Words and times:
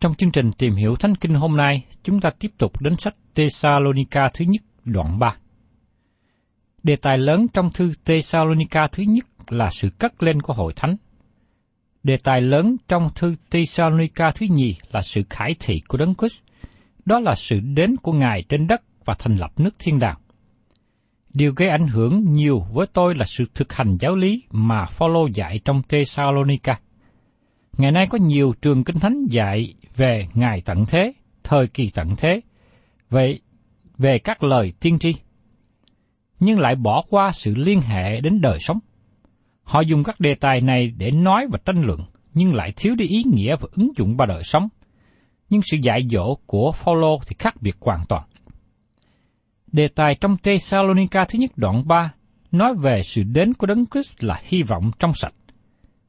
Trong 0.00 0.14
chương 0.14 0.30
trình 0.30 0.52
tìm 0.52 0.74
hiểu 0.74 0.96
Thánh 0.96 1.14
Kinh 1.14 1.34
hôm 1.34 1.56
nay, 1.56 1.84
chúng 2.02 2.20
ta 2.20 2.30
tiếp 2.38 2.50
tục 2.58 2.80
đến 2.80 2.96
sách 2.98 3.14
Thessalonica 3.34 4.28
thứ 4.34 4.44
nhất 4.48 4.62
đoạn 4.84 5.18
3. 5.18 5.36
Đề 6.82 6.96
tài 6.96 7.18
lớn 7.18 7.46
trong 7.52 7.70
thư 7.72 7.92
Thessalonica 8.04 8.86
thứ 8.92 9.02
nhất 9.02 9.26
là 9.48 9.70
sự 9.70 9.90
cất 9.98 10.22
lên 10.22 10.42
của 10.42 10.52
hội 10.52 10.72
thánh. 10.76 10.96
Đề 12.02 12.16
tài 12.24 12.40
lớn 12.40 12.76
trong 12.88 13.08
thư 13.14 13.34
Thessalonica 13.50 14.30
thứ 14.34 14.46
nhì 14.50 14.74
là 14.92 15.02
sự 15.02 15.22
khải 15.30 15.54
thị 15.60 15.80
của 15.88 15.98
Đấng 15.98 16.14
Christ. 16.14 16.42
Đó 17.04 17.20
là 17.20 17.34
sự 17.34 17.60
đến 17.60 17.96
của 17.96 18.12
Ngài 18.12 18.42
trên 18.48 18.66
đất 18.66 18.82
và 19.04 19.14
thành 19.18 19.36
lập 19.36 19.50
nước 19.56 19.74
thiên 19.78 19.98
đàng. 19.98 20.16
Điều 21.32 21.52
gây 21.56 21.68
ảnh 21.68 21.86
hưởng 21.86 22.32
nhiều 22.32 22.66
với 22.72 22.86
tôi 22.86 23.14
là 23.14 23.24
sự 23.24 23.44
thực 23.54 23.72
hành 23.72 23.96
giáo 24.00 24.16
lý 24.16 24.42
mà 24.50 24.86
Phaolô 24.86 25.26
dạy 25.26 25.60
trong 25.64 25.82
Thessalonica. 25.88 26.80
Ngày 27.78 27.92
nay 27.92 28.06
có 28.10 28.18
nhiều 28.20 28.54
trường 28.62 28.84
kinh 28.84 28.98
thánh 28.98 29.26
dạy 29.30 29.74
về 29.96 30.26
ngày 30.34 30.62
tận 30.64 30.84
thế, 30.86 31.12
thời 31.44 31.66
kỳ 31.66 31.90
tận 31.94 32.08
thế, 32.18 32.40
về, 33.10 33.38
về 33.98 34.18
các 34.18 34.42
lời 34.42 34.72
tiên 34.80 34.98
tri. 34.98 35.14
Nhưng 36.40 36.58
lại 36.58 36.74
bỏ 36.76 37.02
qua 37.10 37.30
sự 37.32 37.54
liên 37.54 37.80
hệ 37.80 38.20
đến 38.20 38.40
đời 38.40 38.58
sống. 38.60 38.78
Họ 39.62 39.80
dùng 39.80 40.04
các 40.04 40.20
đề 40.20 40.34
tài 40.34 40.60
này 40.60 40.92
để 40.96 41.10
nói 41.10 41.46
và 41.50 41.58
tranh 41.64 41.82
luận, 41.82 42.00
nhưng 42.34 42.54
lại 42.54 42.72
thiếu 42.76 42.94
đi 42.94 43.06
ý 43.06 43.24
nghĩa 43.32 43.56
và 43.60 43.68
ứng 43.72 43.92
dụng 43.96 44.16
vào 44.16 44.26
đời 44.26 44.42
sống. 44.42 44.68
Nhưng 45.50 45.60
sự 45.62 45.76
dạy 45.82 46.00
dỗ 46.10 46.34
của 46.46 46.72
Phaolô 46.72 47.20
thì 47.26 47.36
khác 47.38 47.54
biệt 47.60 47.76
hoàn 47.80 48.00
toàn. 48.08 48.22
Đề 49.72 49.88
tài 49.88 50.14
trong 50.20 50.36
Thessalonica 50.36 51.24
thứ 51.24 51.38
nhất 51.38 51.50
đoạn 51.56 51.82
3 51.86 52.12
nói 52.52 52.74
về 52.74 53.02
sự 53.02 53.22
đến 53.22 53.54
của 53.54 53.66
Đấng 53.66 53.84
Christ 53.86 54.24
là 54.24 54.40
hy 54.44 54.62
vọng 54.62 54.90
trong 54.98 55.12
sạch. 55.14 55.34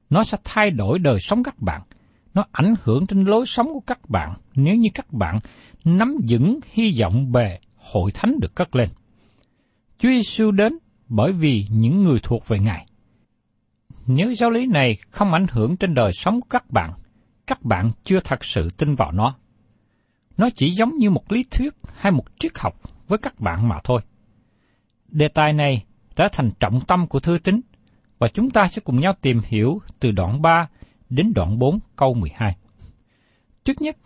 Nó 0.09 0.23
sẽ 0.23 0.37
thay 0.43 0.71
đổi 0.71 0.99
đời 0.99 1.19
sống 1.19 1.43
các 1.43 1.59
bạn. 1.59 1.81
Nó 2.37 2.45
ảnh 2.51 2.73
hưởng 2.83 3.07
trên 3.07 3.23
lối 3.23 3.45
sống 3.45 3.67
của 3.73 3.79
các 3.87 4.09
bạn 4.09 4.33
nếu 4.55 4.75
như 4.75 4.89
các 4.93 5.13
bạn 5.13 5.39
nắm 5.85 6.17
vững 6.29 6.59
hy 6.71 7.01
vọng 7.01 7.31
về 7.31 7.59
hội 7.75 8.11
thánh 8.11 8.39
được 8.41 8.55
cất 8.55 8.75
lên. 8.75 8.89
Chúa 9.99 10.09
Giêsu 10.09 10.51
đến 10.51 10.77
bởi 11.09 11.31
vì 11.31 11.65
những 11.69 12.03
người 12.03 12.19
thuộc 12.23 12.47
về 12.47 12.59
Ngài. 12.59 12.87
Nếu 14.07 14.33
giáo 14.33 14.49
lý 14.49 14.65
này 14.65 14.97
không 15.09 15.33
ảnh 15.33 15.45
hưởng 15.51 15.77
trên 15.77 15.93
đời 15.93 16.11
sống 16.13 16.41
của 16.41 16.47
các 16.49 16.71
bạn, 16.71 16.93
các 17.47 17.63
bạn 17.63 17.91
chưa 18.03 18.19
thật 18.19 18.45
sự 18.45 18.69
tin 18.77 18.95
vào 18.95 19.11
nó. 19.11 19.35
Nó 20.37 20.49
chỉ 20.55 20.69
giống 20.69 20.97
như 20.97 21.09
một 21.09 21.31
lý 21.31 21.43
thuyết 21.51 21.73
hay 21.97 22.11
một 22.11 22.25
triết 22.39 22.51
học 22.57 22.81
với 23.07 23.17
các 23.17 23.39
bạn 23.39 23.67
mà 23.67 23.75
thôi. 23.83 24.01
Đề 25.07 25.27
tài 25.27 25.53
này 25.53 25.85
trở 26.15 26.27
thành 26.31 26.51
trọng 26.59 26.79
tâm 26.87 27.07
của 27.07 27.19
thư 27.19 27.37
tín 27.43 27.61
và 28.19 28.27
chúng 28.33 28.49
ta 28.49 28.67
sẽ 28.67 28.81
cùng 28.85 28.99
nhau 28.99 29.13
tìm 29.21 29.39
hiểu 29.49 29.81
từ 29.99 30.11
đoạn 30.11 30.41
3 30.41 30.67
đến 31.09 31.33
đoạn 31.35 31.59
4 31.59 31.79
câu 31.95 32.13
12. 32.13 32.55
Trước 33.63 33.81
nhất, 33.81 33.97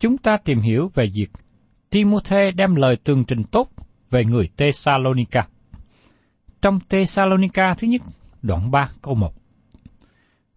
chúng 0.00 0.18
ta 0.18 0.36
tìm 0.36 0.60
hiểu 0.60 0.90
về 0.94 1.06
việc 1.14 1.28
Timothy 1.90 2.50
đem 2.56 2.74
lời 2.74 2.96
tường 3.04 3.24
trình 3.24 3.44
tốt 3.44 3.68
về 4.10 4.24
người 4.24 4.48
Thessalonica. 4.56 5.46
Trong 6.62 6.78
Thessalonica 6.88 7.74
thứ 7.74 7.86
nhất, 7.86 8.02
đoạn 8.42 8.70
3 8.70 8.88
câu 9.02 9.14
1. 9.14 9.34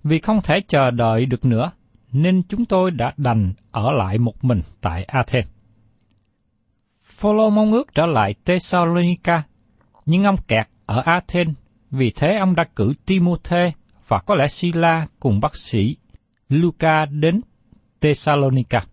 Vì 0.03 0.19
không 0.19 0.41
thể 0.43 0.55
chờ 0.67 0.91
đợi 0.91 1.25
được 1.25 1.45
nữa, 1.45 1.71
nên 2.11 2.43
chúng 2.43 2.65
tôi 2.65 2.91
đã 2.91 3.13
đành 3.17 3.53
ở 3.71 3.91
lại 3.91 4.17
một 4.17 4.43
mình 4.43 4.61
tại 4.81 5.03
Athens. 5.03 5.47
Phaolô 7.03 7.49
mong 7.49 7.71
ước 7.71 7.93
trở 7.95 8.05
lại 8.05 8.33
Thessalonica, 8.45 9.43
nhưng 10.05 10.23
ông 10.23 10.37
kẹt 10.47 10.67
ở 10.85 11.01
Athens, 11.05 11.55
vì 11.91 12.11
thế 12.15 12.37
ông 12.37 12.55
đã 12.55 12.63
cử 12.63 12.93
Timothy 13.05 13.71
và 14.07 14.19
có 14.19 14.35
lẽ 14.35 14.47
Sila 14.47 15.07
cùng 15.19 15.39
bác 15.39 15.55
sĩ 15.55 15.97
Luca 16.49 17.05
đến 17.05 17.41
Thessalonica. 18.01 18.85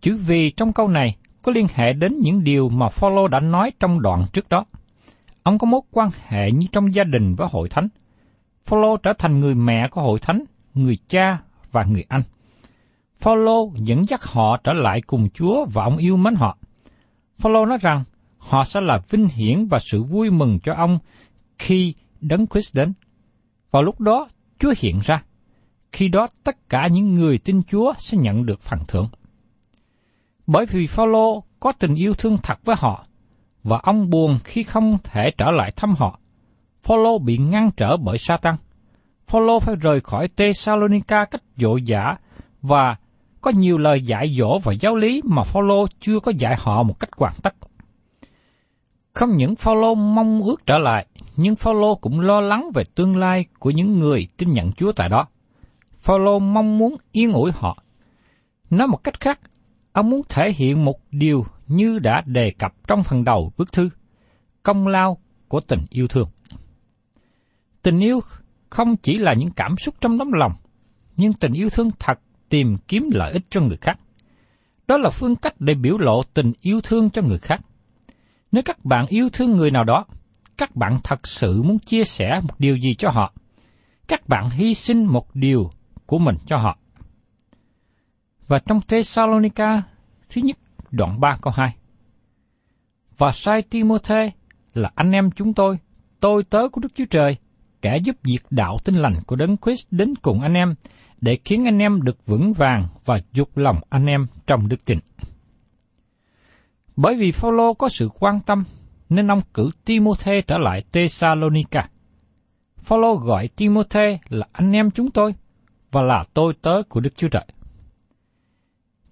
Chữ 0.00 0.16
vì 0.16 0.50
trong 0.50 0.72
câu 0.72 0.88
này 0.88 1.16
có 1.42 1.52
liên 1.52 1.66
hệ 1.74 1.92
đến 1.92 2.18
những 2.20 2.44
điều 2.44 2.68
mà 2.68 2.88
Phaolô 2.88 3.28
đã 3.28 3.40
nói 3.40 3.72
trong 3.80 4.02
đoạn 4.02 4.24
trước 4.32 4.48
đó. 4.48 4.64
Ông 5.42 5.58
có 5.58 5.66
mối 5.66 5.80
quan 5.90 6.08
hệ 6.26 6.50
như 6.52 6.66
trong 6.72 6.94
gia 6.94 7.04
đình 7.04 7.34
với 7.34 7.48
hội 7.50 7.68
thánh. 7.68 7.88
Phaolô 8.64 8.96
trở 8.96 9.12
thành 9.12 9.40
người 9.40 9.54
mẹ 9.54 9.88
của 9.88 10.02
hội 10.02 10.18
thánh, 10.18 10.44
người 10.74 10.98
cha 11.08 11.38
và 11.72 11.84
người 11.84 12.04
anh. 12.08 12.22
Phaolô 13.18 13.72
dẫn 13.74 14.08
dắt 14.08 14.20
họ 14.22 14.56
trở 14.56 14.72
lại 14.72 15.00
cùng 15.00 15.30
Chúa 15.30 15.66
và 15.72 15.84
ông 15.84 15.96
yêu 15.96 16.16
mến 16.16 16.34
họ. 16.34 16.58
Phaolô 17.38 17.66
nói 17.66 17.78
rằng 17.80 18.04
họ 18.38 18.64
sẽ 18.64 18.80
là 18.80 19.00
vinh 19.10 19.28
hiển 19.28 19.66
và 19.66 19.78
sự 19.78 20.02
vui 20.02 20.30
mừng 20.30 20.58
cho 20.62 20.74
ông 20.74 20.98
khi 21.58 21.94
Đấng 22.20 22.46
Christ 22.46 22.74
đến. 22.74 22.92
Vào 23.70 23.82
lúc 23.82 24.00
đó, 24.00 24.28
Chúa 24.58 24.72
hiện 24.78 25.00
ra. 25.04 25.22
Khi 25.92 26.08
đó 26.08 26.26
tất 26.44 26.68
cả 26.68 26.88
những 26.90 27.14
người 27.14 27.38
tin 27.38 27.62
Chúa 27.62 27.92
sẽ 27.98 28.18
nhận 28.18 28.46
được 28.46 28.60
phần 28.60 28.78
thưởng. 28.88 29.08
Bởi 30.46 30.66
vì 30.66 30.86
Phaolô 30.86 31.44
có 31.60 31.72
tình 31.72 31.94
yêu 31.94 32.14
thương 32.14 32.36
thật 32.42 32.64
với 32.64 32.76
họ, 32.78 33.04
và 33.62 33.78
ông 33.82 34.10
buồn 34.10 34.38
khi 34.44 34.62
không 34.62 34.98
thể 35.04 35.30
trở 35.38 35.50
lại 35.50 35.72
thăm 35.76 35.94
họ. 35.98 36.18
Phaolô 36.82 37.18
bị 37.18 37.38
ngăn 37.38 37.70
trở 37.76 37.96
bởi 37.96 38.18
Satan. 38.18 38.54
Phaolô 39.26 39.60
phải 39.60 39.74
rời 39.76 40.00
khỏi 40.00 40.28
Thessalonica 40.28 41.24
cách 41.24 41.42
vội 41.56 41.82
vã 41.86 42.16
và 42.62 42.96
có 43.40 43.50
nhiều 43.50 43.78
lời 43.78 44.02
dạy 44.02 44.36
dỗ 44.38 44.58
và 44.58 44.72
giáo 44.72 44.96
lý 44.96 45.22
mà 45.24 45.42
Phaolô 45.42 45.86
chưa 46.00 46.20
có 46.20 46.32
dạy 46.38 46.56
họ 46.58 46.82
một 46.82 47.00
cách 47.00 47.10
hoàn 47.16 47.32
tất. 47.42 47.54
Không 49.12 49.36
những 49.36 49.56
Phaolô 49.56 49.94
mong 49.94 50.42
ước 50.42 50.66
trở 50.66 50.78
lại, 50.78 51.06
nhưng 51.42 51.56
Phaolô 51.56 51.94
cũng 51.94 52.20
lo 52.20 52.40
lắng 52.40 52.70
về 52.74 52.82
tương 52.94 53.16
lai 53.16 53.44
của 53.58 53.70
những 53.70 53.98
người 53.98 54.28
tin 54.36 54.52
nhận 54.52 54.72
Chúa 54.72 54.92
tại 54.92 55.08
đó. 55.08 55.26
Phaolô 55.98 56.38
mong 56.38 56.78
muốn 56.78 56.96
yên 57.12 57.32
ủi 57.32 57.50
họ. 57.54 57.82
Nói 58.70 58.88
một 58.88 59.04
cách 59.04 59.20
khác, 59.20 59.40
ông 59.92 60.10
muốn 60.10 60.22
thể 60.28 60.52
hiện 60.56 60.84
một 60.84 60.96
điều 61.10 61.46
như 61.66 61.98
đã 61.98 62.22
đề 62.26 62.50
cập 62.58 62.72
trong 62.88 63.02
phần 63.02 63.24
đầu 63.24 63.52
bức 63.56 63.72
thư, 63.72 63.90
công 64.62 64.86
lao 64.86 65.18
của 65.48 65.60
tình 65.60 65.86
yêu 65.90 66.08
thương. 66.08 66.28
Tình 67.82 67.98
yêu 67.98 68.20
không 68.70 68.96
chỉ 68.96 69.18
là 69.18 69.34
những 69.34 69.50
cảm 69.56 69.76
xúc 69.76 69.94
trong 70.00 70.18
tấm 70.18 70.32
lòng, 70.32 70.52
nhưng 71.16 71.32
tình 71.32 71.52
yêu 71.52 71.70
thương 71.70 71.90
thật 71.98 72.20
tìm 72.48 72.76
kiếm 72.88 73.08
lợi 73.12 73.32
ích 73.32 73.42
cho 73.50 73.60
người 73.60 73.76
khác. 73.76 74.00
Đó 74.88 74.98
là 74.98 75.10
phương 75.10 75.36
cách 75.36 75.54
để 75.58 75.74
biểu 75.74 75.98
lộ 75.98 76.22
tình 76.34 76.52
yêu 76.60 76.80
thương 76.80 77.10
cho 77.10 77.22
người 77.22 77.38
khác. 77.38 77.60
Nếu 78.52 78.62
các 78.62 78.84
bạn 78.84 79.06
yêu 79.06 79.28
thương 79.32 79.50
người 79.50 79.70
nào 79.70 79.84
đó, 79.84 80.06
các 80.60 80.76
bạn 80.76 80.98
thật 81.04 81.26
sự 81.26 81.62
muốn 81.62 81.78
chia 81.78 82.04
sẻ 82.04 82.40
một 82.42 82.54
điều 82.58 82.76
gì 82.76 82.94
cho 82.94 83.10
họ. 83.10 83.32
Các 84.08 84.28
bạn 84.28 84.50
hy 84.50 84.74
sinh 84.74 85.04
một 85.04 85.34
điều 85.34 85.70
của 86.06 86.18
mình 86.18 86.36
cho 86.46 86.56
họ. 86.56 86.78
Và 88.48 88.58
trong 88.66 88.80
Thessalonica 88.88 89.82
thứ 90.28 90.42
nhất 90.44 90.56
đoạn 90.90 91.20
3 91.20 91.36
câu 91.42 91.52
2. 91.56 91.76
Và 93.18 93.32
sai 93.32 93.62
Timothy 93.62 94.30
là 94.74 94.90
anh 94.94 95.12
em 95.12 95.30
chúng 95.30 95.54
tôi, 95.54 95.78
tôi 96.20 96.44
tớ 96.44 96.68
của 96.72 96.80
Đức 96.80 96.92
Chúa 96.94 97.04
Trời, 97.10 97.36
kẻ 97.82 97.98
giúp 98.04 98.16
việc 98.22 98.42
đạo 98.50 98.76
tinh 98.84 98.96
lành 98.96 99.14
của 99.26 99.36
Đấng 99.36 99.56
Christ 99.56 99.86
đến 99.90 100.14
cùng 100.22 100.40
anh 100.40 100.54
em, 100.54 100.74
để 101.20 101.38
khiến 101.44 101.64
anh 101.64 101.78
em 101.78 102.02
được 102.02 102.26
vững 102.26 102.52
vàng 102.52 102.86
và 103.04 103.20
dục 103.32 103.56
lòng 103.56 103.80
anh 103.88 104.06
em 104.06 104.26
trong 104.46 104.68
đức 104.68 104.84
tin. 104.84 104.98
Bởi 106.96 107.16
vì 107.16 107.32
Phaolô 107.32 107.74
có 107.74 107.88
sự 107.88 108.08
quan 108.18 108.40
tâm, 108.40 108.64
nên 109.10 109.30
ông 109.30 109.40
cử 109.54 109.70
Timothy 109.84 110.42
trở 110.46 110.58
lại 110.58 110.82
Thessalonica. 110.92 111.88
Phaolô 112.76 113.14
gọi 113.14 113.48
Timothy 113.48 114.18
là 114.28 114.46
anh 114.52 114.72
em 114.72 114.90
chúng 114.90 115.10
tôi 115.10 115.34
và 115.90 116.02
là 116.02 116.24
tôi 116.34 116.54
tớ 116.62 116.82
của 116.88 117.00
Đức 117.00 117.16
Chúa 117.16 117.28
Trời. 117.28 117.46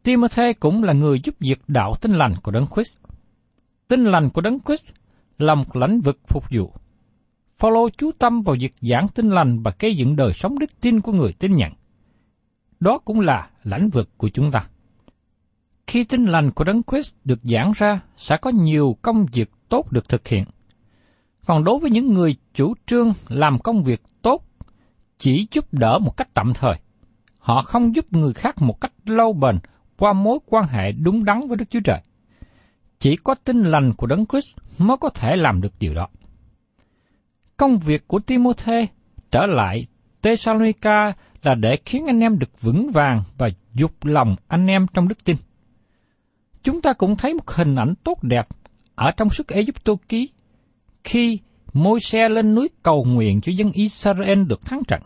Timothy 0.03 0.53
cũng 0.53 0.83
là 0.83 0.93
người 0.93 1.21
giúp 1.25 1.35
việc 1.41 1.61
đạo 1.69 1.95
tinh 2.01 2.13
lành 2.13 2.35
của 2.43 2.51
Đấng 2.51 2.67
Christ. 2.75 2.97
Tinh 3.89 4.05
lành 4.05 4.31
của 4.31 4.41
Đấng 4.41 4.59
Christ 4.61 4.85
là 5.39 5.55
một 5.55 5.77
lĩnh 5.77 6.01
vực 6.01 6.19
phục 6.27 6.45
vụ. 6.51 6.73
Phaolô 7.59 7.89
chú 7.91 8.11
tâm 8.19 8.43
vào 8.43 8.57
việc 8.61 8.73
giảng 8.81 9.07
tinh 9.15 9.31
lành 9.31 9.63
và 9.63 9.73
xây 9.81 9.97
dựng 9.97 10.17
đời 10.17 10.33
sống 10.33 10.59
đức 10.59 10.81
tin 10.81 11.01
của 11.01 11.13
người 11.13 11.33
tin 11.33 11.57
nhận. 11.57 11.73
Đó 12.81 12.99
cũng 12.99 13.21
là 13.21 13.51
lãnh 13.65 13.89
vực 13.89 14.09
của 14.17 14.29
chúng 14.29 14.51
ta. 14.51 14.67
Khi 15.89 16.05
tin 16.05 16.25
lành 16.25 16.51
của 16.51 16.65
Đấng 16.65 16.83
Christ 16.83 17.15
được 17.25 17.39
giảng 17.43 17.73
ra, 17.77 18.01
sẽ 18.17 18.37
có 18.37 18.51
nhiều 18.51 18.97
công 19.03 19.27
việc 19.33 19.51
tốt 19.69 19.93
được 19.93 20.09
thực 20.09 20.29
hiện. 20.29 20.45
Còn 21.47 21.65
đối 21.65 21.79
với 21.79 21.91
những 21.91 22.13
người 22.13 22.37
chủ 22.55 22.75
trương 22.87 23.13
làm 23.29 23.59
công 23.59 23.85
việc 23.85 24.03
tốt, 24.23 24.45
chỉ 25.19 25.47
giúp 25.51 25.75
đỡ 25.75 25.99
một 25.99 26.17
cách 26.17 26.29
tạm 26.35 26.53
thời, 26.55 26.75
họ 27.39 27.63
không 27.63 27.97
giúp 27.97 28.13
người 28.13 28.33
khác 28.33 28.63
một 28.63 28.81
cách 28.81 28.93
lâu 29.05 29.33
bền 29.33 29.59
qua 29.99 30.13
mối 30.13 30.39
quan 30.47 30.67
hệ 30.67 30.93
đúng 30.93 31.25
đắn 31.25 31.49
với 31.49 31.57
Đức 31.57 31.71
Chúa 31.71 31.81
Trời. 31.85 32.01
Chỉ 32.99 33.17
có 33.17 33.35
tin 33.35 33.63
lành 33.63 33.93
của 33.97 34.07
Đấng 34.07 34.27
Christ 34.27 34.57
mới 34.79 34.97
có 34.97 35.11
thể 35.11 35.37
làm 35.37 35.61
được 35.61 35.73
điều 35.79 35.95
đó. 35.95 36.09
Công 37.57 37.79
việc 37.79 38.09
của 38.09 38.19
Timothy 38.19 38.87
trở 39.31 39.47
lại 39.47 39.87
Thessalonica 40.23 41.13
là 41.43 41.55
để 41.55 41.77
khiến 41.85 42.07
anh 42.07 42.21
em 42.21 42.39
được 42.39 42.61
vững 42.61 42.91
vàng 42.93 43.23
và 43.39 43.49
dục 43.75 44.05
lòng 44.05 44.37
anh 44.49 44.67
em 44.67 44.87
trong 44.95 45.09
đức 45.09 45.25
tin. 45.25 45.37
Chúng 46.63 46.83
ta 46.83 46.93
cũng 46.93 47.17
thấy 47.17 47.35
một 47.35 47.51
hình 47.51 47.77
ảnh 47.77 47.95
tốt 48.05 48.23
đẹp 48.23 48.47
ở 48.95 49.11
trong 49.11 49.31
sức 49.31 49.49
Egypto 49.49 49.93
ký 50.09 50.31
khi 51.05 51.39
môi 51.73 52.01
xe 52.01 52.29
lên 52.29 52.55
núi 52.55 52.69
cầu 52.83 53.05
nguyện 53.05 53.41
cho 53.41 53.53
dân 53.57 53.73
Israel 53.73 54.45
được 54.45 54.67
thắng 54.67 54.83
trận. 54.89 55.03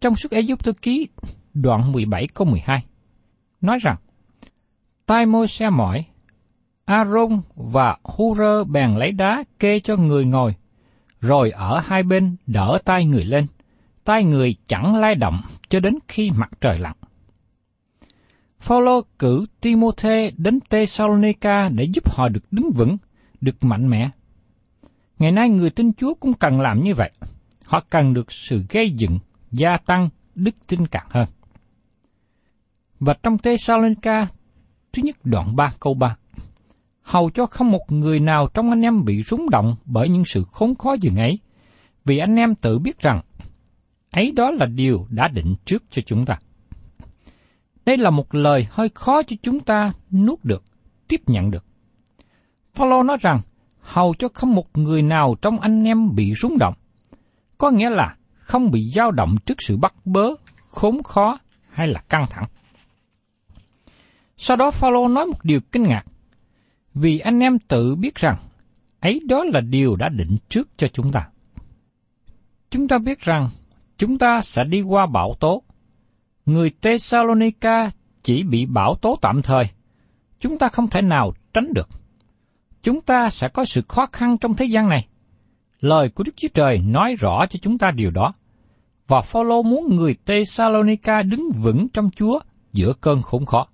Trong 0.00 0.16
sức 0.16 0.32
Egypto 0.32 0.72
ký 0.82 1.08
đoạn 1.54 1.92
17 1.92 2.26
câu 2.34 2.46
12 2.46 2.84
nói 3.60 3.78
rằng 3.82 3.96
tay 5.06 5.26
môi 5.26 5.48
xe 5.48 5.70
mỏi 5.70 6.04
Aaron 6.90 7.40
và 7.54 7.96
Hurơ 8.04 8.64
bèn 8.64 8.94
lấy 8.94 9.12
đá 9.12 9.44
kê 9.58 9.80
cho 9.80 9.96
người 9.96 10.24
ngồi, 10.24 10.54
rồi 11.20 11.50
ở 11.50 11.80
hai 11.84 12.02
bên 12.02 12.36
đỡ 12.46 12.78
tay 12.84 13.04
người 13.04 13.24
lên, 13.24 13.46
tay 14.04 14.24
người 14.24 14.56
chẳng 14.66 14.96
lay 14.96 15.14
động 15.14 15.40
cho 15.68 15.80
đến 15.80 15.98
khi 16.08 16.30
mặt 16.30 16.50
trời 16.60 16.78
lặn. 16.78 16.96
Phaolô 18.60 19.02
cử 19.18 19.46
Timôthê 19.60 20.32
đến 20.36 20.58
Thessalonica 20.70 21.68
để 21.68 21.84
giúp 21.84 22.10
họ 22.10 22.28
được 22.28 22.44
đứng 22.50 22.70
vững, 22.70 22.96
được 23.40 23.64
mạnh 23.64 23.90
mẽ. 23.90 24.10
Ngày 25.18 25.32
nay 25.32 25.50
người 25.50 25.70
tin 25.70 25.92
Chúa 25.92 26.14
cũng 26.14 26.34
cần 26.34 26.60
làm 26.60 26.82
như 26.84 26.94
vậy. 26.94 27.10
Họ 27.64 27.80
cần 27.90 28.14
được 28.14 28.32
sự 28.32 28.62
gây 28.68 28.90
dựng, 28.90 29.18
gia 29.50 29.76
tăng 29.76 30.08
đức 30.34 30.54
tin 30.66 30.86
càng 30.86 31.06
hơn. 31.10 31.28
Và 33.00 33.14
trong 33.22 33.38
Thessalonica 33.38 34.26
thứ 34.92 35.02
nhất 35.02 35.16
đoạn 35.24 35.56
3 35.56 35.72
câu 35.80 35.94
3 35.94 36.16
hầu 37.10 37.30
cho 37.30 37.46
không 37.46 37.70
một 37.70 37.92
người 37.92 38.20
nào 38.20 38.48
trong 38.54 38.70
anh 38.70 38.82
em 38.82 39.04
bị 39.04 39.22
rúng 39.22 39.50
động 39.50 39.76
bởi 39.84 40.08
những 40.08 40.24
sự 40.24 40.44
khốn 40.52 40.74
khó 40.74 40.92
dường 41.00 41.16
ấy, 41.16 41.38
vì 42.04 42.18
anh 42.18 42.36
em 42.36 42.54
tự 42.54 42.78
biết 42.78 42.98
rằng 42.98 43.20
ấy 44.10 44.32
đó 44.36 44.50
là 44.50 44.66
điều 44.66 45.06
đã 45.10 45.28
định 45.28 45.54
trước 45.64 45.84
cho 45.90 46.02
chúng 46.06 46.26
ta. 46.26 46.38
Đây 47.86 47.96
là 47.96 48.10
một 48.10 48.34
lời 48.34 48.66
hơi 48.70 48.88
khó 48.94 49.22
cho 49.22 49.36
chúng 49.42 49.60
ta 49.60 49.92
nuốt 50.10 50.44
được, 50.44 50.64
tiếp 51.08 51.20
nhận 51.26 51.50
được. 51.50 51.64
Paulo 52.74 53.02
nói 53.02 53.16
rằng, 53.20 53.40
hầu 53.80 54.14
cho 54.18 54.28
không 54.34 54.54
một 54.54 54.78
người 54.78 55.02
nào 55.02 55.36
trong 55.42 55.60
anh 55.60 55.84
em 55.84 56.14
bị 56.14 56.34
rúng 56.34 56.58
động, 56.58 56.74
có 57.58 57.70
nghĩa 57.70 57.90
là 57.90 58.16
không 58.38 58.70
bị 58.70 58.90
dao 58.90 59.10
động 59.10 59.36
trước 59.46 59.62
sự 59.62 59.76
bắt 59.76 59.94
bớ, 60.04 60.30
khốn 60.70 61.02
khó 61.02 61.38
hay 61.70 61.86
là 61.86 62.00
căng 62.08 62.26
thẳng. 62.30 62.46
Sau 64.36 64.56
đó 64.56 64.70
Phaolô 64.70 65.08
nói 65.08 65.26
một 65.26 65.44
điều 65.44 65.60
kinh 65.72 65.82
ngạc, 65.82 66.04
vì 66.94 67.18
anh 67.18 67.40
em 67.40 67.58
tự 67.58 67.94
biết 67.94 68.14
rằng 68.14 68.36
ấy 69.00 69.20
đó 69.28 69.44
là 69.44 69.60
điều 69.60 69.96
đã 69.96 70.08
định 70.08 70.36
trước 70.48 70.68
cho 70.76 70.88
chúng 70.88 71.12
ta. 71.12 71.28
Chúng 72.70 72.88
ta 72.88 72.98
biết 72.98 73.20
rằng 73.20 73.48
chúng 73.98 74.18
ta 74.18 74.40
sẽ 74.40 74.64
đi 74.64 74.82
qua 74.82 75.06
bão 75.06 75.34
tố. 75.40 75.62
Người 76.46 76.70
Thessalonica 76.82 77.90
chỉ 78.22 78.42
bị 78.42 78.66
bão 78.66 78.94
tố 78.94 79.16
tạm 79.20 79.42
thời. 79.42 79.64
Chúng 80.40 80.58
ta 80.58 80.68
không 80.68 80.88
thể 80.88 81.02
nào 81.02 81.32
tránh 81.54 81.72
được. 81.74 81.88
Chúng 82.82 83.00
ta 83.00 83.30
sẽ 83.30 83.48
có 83.48 83.64
sự 83.64 83.82
khó 83.88 84.06
khăn 84.12 84.38
trong 84.38 84.54
thế 84.54 84.64
gian 84.64 84.88
này. 84.88 85.06
Lời 85.80 86.08
của 86.08 86.24
Đức 86.24 86.32
Chúa 86.36 86.48
Trời 86.54 86.78
nói 86.78 87.16
rõ 87.18 87.46
cho 87.46 87.58
chúng 87.62 87.78
ta 87.78 87.90
điều 87.90 88.10
đó. 88.10 88.32
Và 89.08 89.20
Phaolô 89.20 89.62
muốn 89.62 89.96
người 89.96 90.16
Thessalonica 90.26 91.22
đứng 91.22 91.50
vững 91.52 91.88
trong 91.88 92.10
Chúa 92.10 92.40
giữa 92.72 92.92
cơn 93.00 93.22
khủng 93.22 93.46
khó. 93.46 93.66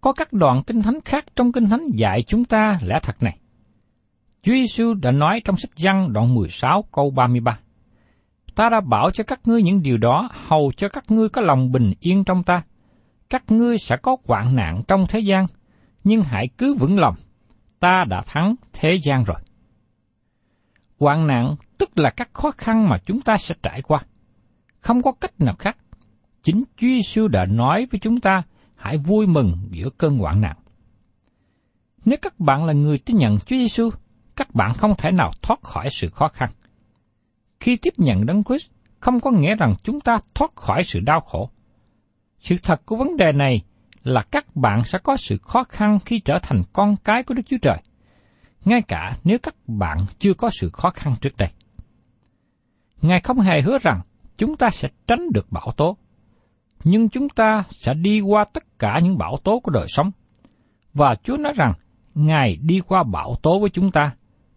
Có 0.00 0.12
các 0.12 0.32
đoạn 0.32 0.62
kinh 0.66 0.82
thánh 0.82 0.98
khác 1.04 1.24
trong 1.36 1.52
kinh 1.52 1.68
thánh 1.68 1.86
dạy 1.94 2.22
chúng 2.22 2.44
ta 2.44 2.78
lẽ 2.82 2.98
thật 3.02 3.22
này. 3.22 3.38
Chúa 4.42 4.52
Giêsu 4.52 4.94
đã 4.94 5.10
nói 5.10 5.40
trong 5.44 5.56
sách 5.56 5.70
Giăng 5.76 6.12
đoạn 6.12 6.34
16 6.34 6.84
câu 6.92 7.10
33. 7.10 7.58
Ta 8.54 8.68
đã 8.68 8.80
bảo 8.80 9.10
cho 9.10 9.24
các 9.24 9.40
ngươi 9.44 9.62
những 9.62 9.82
điều 9.82 9.98
đó 9.98 10.28
hầu 10.32 10.72
cho 10.76 10.88
các 10.88 11.10
ngươi 11.10 11.28
có 11.28 11.42
lòng 11.42 11.72
bình 11.72 11.92
yên 12.00 12.24
trong 12.24 12.42
ta. 12.42 12.62
Các 13.30 13.42
ngươi 13.48 13.78
sẽ 13.78 13.96
có 13.96 14.16
hoạn 14.24 14.56
nạn 14.56 14.82
trong 14.88 15.06
thế 15.08 15.20
gian, 15.20 15.46
nhưng 16.04 16.22
hãy 16.22 16.48
cứ 16.58 16.74
vững 16.74 16.98
lòng, 16.98 17.14
ta 17.80 18.04
đã 18.08 18.22
thắng 18.26 18.54
thế 18.72 18.98
gian 19.02 19.24
rồi. 19.24 19.36
Hoạn 20.98 21.26
nạn 21.26 21.54
tức 21.78 21.98
là 21.98 22.10
các 22.10 22.28
khó 22.32 22.50
khăn 22.50 22.88
mà 22.88 22.98
chúng 23.06 23.20
ta 23.20 23.36
sẽ 23.36 23.54
trải 23.62 23.82
qua. 23.82 24.00
Không 24.80 25.02
có 25.02 25.12
cách 25.12 25.40
nào 25.40 25.54
khác. 25.58 25.76
Chính 26.42 26.62
Chúa 26.76 26.86
Giêsu 26.86 27.28
đã 27.28 27.44
nói 27.44 27.86
với 27.90 28.00
chúng 28.00 28.20
ta 28.20 28.42
hãy 28.74 28.96
vui 28.96 29.26
mừng 29.26 29.68
giữa 29.70 29.90
cơn 29.98 30.18
hoạn 30.18 30.40
nạn. 30.40 30.56
Nếu 32.04 32.18
các 32.22 32.40
bạn 32.40 32.64
là 32.64 32.72
người 32.72 32.98
tin 32.98 33.16
nhận 33.16 33.38
Chúa 33.38 33.56
Giêsu, 33.56 33.90
các 34.36 34.54
bạn 34.54 34.72
không 34.72 34.92
thể 34.98 35.10
nào 35.10 35.32
thoát 35.42 35.62
khỏi 35.62 35.88
sự 35.90 36.08
khó 36.08 36.28
khăn. 36.28 36.50
Khi 37.64 37.76
tiếp 37.76 37.94
nhận 37.96 38.26
Đấng 38.26 38.42
Christ 38.44 38.70
không 39.00 39.20
có 39.20 39.30
nghĩa 39.30 39.54
rằng 39.54 39.74
chúng 39.82 40.00
ta 40.00 40.18
thoát 40.34 40.56
khỏi 40.56 40.82
sự 40.84 41.00
đau 41.00 41.20
khổ. 41.20 41.50
Sự 42.38 42.56
thật 42.62 42.82
của 42.86 42.96
vấn 42.96 43.16
đề 43.16 43.32
này 43.32 43.62
là 44.02 44.22
các 44.22 44.56
bạn 44.56 44.82
sẽ 44.84 44.98
có 45.02 45.16
sự 45.16 45.38
khó 45.38 45.64
khăn 45.64 45.98
khi 46.04 46.20
trở 46.24 46.38
thành 46.42 46.60
con 46.72 46.96
cái 47.04 47.22
của 47.22 47.34
Đức 47.34 47.42
Chúa 47.46 47.56
Trời, 47.62 47.76
ngay 48.64 48.82
cả 48.88 49.16
nếu 49.24 49.38
các 49.38 49.54
bạn 49.66 49.98
chưa 50.18 50.34
có 50.34 50.50
sự 50.60 50.70
khó 50.72 50.90
khăn 50.90 51.14
trước 51.20 51.36
đây. 51.36 51.48
Ngài 53.02 53.20
không 53.20 53.40
hề 53.40 53.60
hứa 53.60 53.78
rằng 53.78 54.00
chúng 54.36 54.56
ta 54.56 54.70
sẽ 54.70 54.88
tránh 55.06 55.32
được 55.34 55.46
bão 55.50 55.72
tố, 55.76 55.96
nhưng 56.84 57.08
chúng 57.08 57.28
ta 57.28 57.64
sẽ 57.70 57.94
đi 57.94 58.20
qua 58.20 58.44
tất 58.52 58.78
cả 58.78 59.00
những 59.02 59.18
bão 59.18 59.36
tố 59.44 59.60
của 59.60 59.70
đời 59.70 59.86
sống. 59.88 60.10
Và 60.94 61.14
Chúa 61.22 61.36
nói 61.36 61.52
rằng, 61.56 61.72
Ngài 62.14 62.56
đi 62.56 62.80
qua 62.80 63.02
bão 63.02 63.36
tố 63.42 63.60
với 63.60 63.70
chúng 63.70 63.90
ta, 63.90 64.14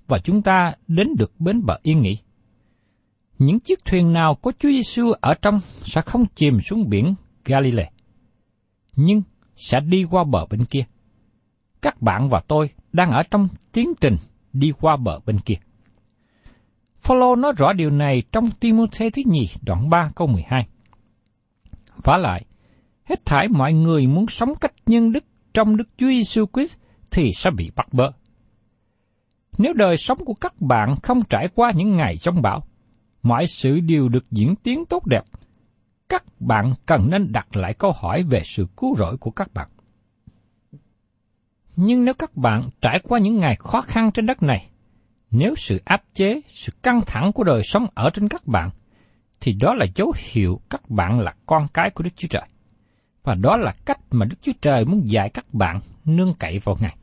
và 0.08 0.20
chúng 0.20 0.42
ta 0.42 0.74
đến 0.88 1.08
được 1.18 1.32
bến 1.40 1.66
bờ 1.66 1.78
yên 1.84 2.02
nghỉ. 2.02 2.18
Những 3.40 3.60
chiếc 3.60 3.86
thuyền 3.86 4.14
nào 4.14 4.36
có 4.36 4.52
Chúa 4.60 4.70
Giêsu 4.70 5.12
ở 5.22 5.34
trong 5.42 5.60
sẽ 5.82 6.02
không 6.02 6.26
chìm 6.36 6.62
xuống 6.62 6.90
biển 6.90 7.16
Galilee. 7.46 7.90
Nhưng 8.96 9.22
sẽ 9.56 9.80
đi 9.80 10.06
qua 10.12 10.24
bờ 10.24 10.46
bên 10.50 10.66
kia. 10.66 10.86
Các 11.82 12.02
bạn 12.02 12.30
và 12.30 12.42
tôi 12.48 12.70
đang 12.94 13.12
ở 13.12 13.24
trong 13.32 13.48
tiến 13.72 13.94
trình 14.02 14.16
đi 14.54 14.72
qua 14.82 14.98
bờ 14.98 15.20
bên 15.26 15.40
kia. 15.40 15.56
Phaolô 17.02 17.36
nói 17.36 17.54
rõ 17.58 17.74
điều 17.74 17.90
này 17.90 18.24
trong 18.32 18.52
Timôthê 18.52 19.10
thứ 19.10 19.22
nhì 19.26 19.50
đoạn 19.62 19.90
3 19.90 20.12
câu 20.16 20.28
12. 20.28 20.68
Vả 22.04 22.18
lại, 22.18 22.46
hết 23.04 23.26
thảy 23.26 23.48
mọi 23.48 23.74
người 23.74 24.08
muốn 24.08 24.28
sống 24.28 24.56
cách 24.62 24.74
nhân 24.86 25.12
đức 25.12 25.24
trong 25.54 25.78
Đức 25.78 25.90
Chúa 25.98 26.08
Giêsu 26.08 26.46
Christ 26.54 26.78
thì 27.12 27.32
sẽ 27.36 27.52
bị 27.52 27.72
bắt 27.76 27.88
bớ. 27.92 28.12
Nếu 29.58 29.74
đời 29.74 29.98
sống 29.98 30.18
của 30.26 30.34
các 30.34 30.62
bạn 30.62 30.96
không 31.04 31.22
trải 31.30 31.48
qua 31.56 31.72
những 31.76 31.96
ngày 31.96 32.18
trong 32.18 32.42
bão, 32.42 32.67
mọi 33.28 33.48
sự 33.48 33.80
đều 33.80 34.10
được 34.10 34.32
diễn 34.32 34.56
tiến 34.56 34.86
tốt 34.86 35.06
đẹp, 35.06 35.24
các 36.10 36.24
bạn 36.40 36.74
cần 36.86 37.10
nên 37.10 37.32
đặt 37.32 37.56
lại 37.56 37.74
câu 37.74 37.92
hỏi 37.92 38.24
về 38.24 38.42
sự 38.46 38.68
cứu 38.78 38.96
rỗi 38.96 39.18
của 39.18 39.32
các 39.32 39.54
bạn. 39.54 39.68
Nhưng 41.76 42.06
nếu 42.06 42.14
các 42.14 42.36
bạn 42.36 42.70
trải 42.82 43.00
qua 43.04 43.20
những 43.20 43.38
ngày 43.38 43.56
khó 43.56 43.82
khăn 43.82 44.12
trên 44.14 44.26
đất 44.26 44.44
này, 44.44 44.70
nếu 45.32 45.56
sự 45.58 45.82
áp 45.86 46.02
chế, 46.14 46.42
sự 46.48 46.72
căng 46.84 47.02
thẳng 47.06 47.32
của 47.34 47.44
đời 47.44 47.62
sống 47.64 47.88
ở 47.94 48.10
trên 48.14 48.30
các 48.30 48.48
bạn, 48.48 48.70
thì 49.42 49.54
đó 49.54 49.74
là 49.74 49.86
dấu 49.96 50.14
hiệu 50.18 50.62
các 50.70 50.90
bạn 50.90 51.20
là 51.20 51.36
con 51.46 51.68
cái 51.74 51.90
của 51.90 52.04
Đức 52.04 52.16
Chúa 52.16 52.28
Trời. 52.28 52.48
Và 53.24 53.36
đó 53.36 53.58
là 53.58 53.76
cách 53.86 54.00
mà 54.12 54.26
Đức 54.26 54.38
Chúa 54.42 54.52
Trời 54.62 54.86
muốn 54.86 55.02
dạy 55.06 55.30
các 55.30 55.54
bạn 55.54 55.80
nương 56.06 56.34
cậy 56.40 56.60
vào 56.60 56.78
Ngài. 56.80 56.98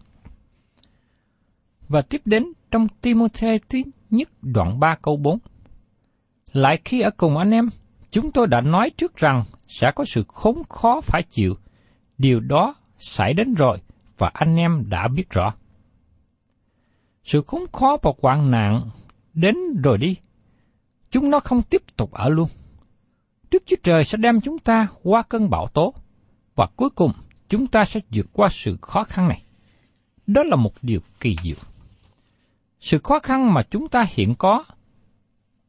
Và 1.88 2.02
tiếp 2.02 2.20
đến 2.24 2.44
trong 2.70 2.88
Timothy 3.00 3.58
thứ 3.68 3.78
nhất 4.10 4.28
đoạn 4.42 4.80
3 4.80 4.96
câu 5.02 5.16
4. 5.16 5.38
Lại 6.54 6.80
khi 6.84 7.00
ở 7.00 7.10
cùng 7.16 7.36
anh 7.38 7.50
em, 7.50 7.68
chúng 8.10 8.32
tôi 8.32 8.46
đã 8.46 8.60
nói 8.60 8.90
trước 8.90 9.16
rằng 9.16 9.42
sẽ 9.68 9.92
có 9.94 10.04
sự 10.04 10.24
khốn 10.28 10.62
khó 10.68 11.00
phải 11.00 11.22
chịu. 11.22 11.54
Điều 12.18 12.40
đó 12.40 12.74
xảy 12.98 13.34
đến 13.34 13.54
rồi 13.54 13.78
và 14.18 14.30
anh 14.34 14.56
em 14.56 14.84
đã 14.88 15.08
biết 15.08 15.30
rõ. 15.30 15.54
Sự 17.24 17.42
khốn 17.46 17.62
khó 17.72 17.96
và 18.02 18.12
hoạn 18.22 18.50
nạn 18.50 18.90
đến 19.34 19.56
rồi 19.84 19.98
đi. 19.98 20.16
Chúng 21.10 21.30
nó 21.30 21.40
không 21.40 21.62
tiếp 21.62 21.82
tục 21.96 22.12
ở 22.12 22.28
luôn. 22.28 22.48
Đức 23.50 23.62
Chúa 23.66 23.76
Trời 23.82 24.04
sẽ 24.04 24.18
đem 24.18 24.40
chúng 24.40 24.58
ta 24.58 24.88
qua 25.02 25.22
cơn 25.22 25.50
bão 25.50 25.66
tố, 25.66 25.94
và 26.54 26.66
cuối 26.76 26.90
cùng 26.90 27.12
chúng 27.48 27.66
ta 27.66 27.84
sẽ 27.84 28.00
vượt 28.10 28.26
qua 28.32 28.48
sự 28.50 28.76
khó 28.80 29.04
khăn 29.04 29.28
này. 29.28 29.42
Đó 30.26 30.42
là 30.44 30.56
một 30.56 30.72
điều 30.82 31.00
kỳ 31.20 31.36
diệu. 31.42 31.56
Sự 32.80 32.98
khó 32.98 33.18
khăn 33.18 33.54
mà 33.54 33.62
chúng 33.62 33.88
ta 33.88 34.06
hiện 34.08 34.34
có 34.34 34.64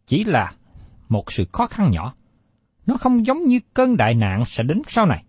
chỉ 0.08 0.24
là 0.24 0.54
một 1.10 1.32
sự 1.32 1.46
khó 1.54 1.68
khăn 1.68 1.92
nhỏ. 1.92 2.14
Nó 2.86 2.98
không 2.98 3.26
giống 3.26 3.44
như 3.44 3.60
cơn 3.74 3.98
đại 3.98 4.14
nạn 4.14 4.44
sẽ 4.46 4.64
đến 4.64 4.82
sau 4.88 5.06
này. 5.06 5.24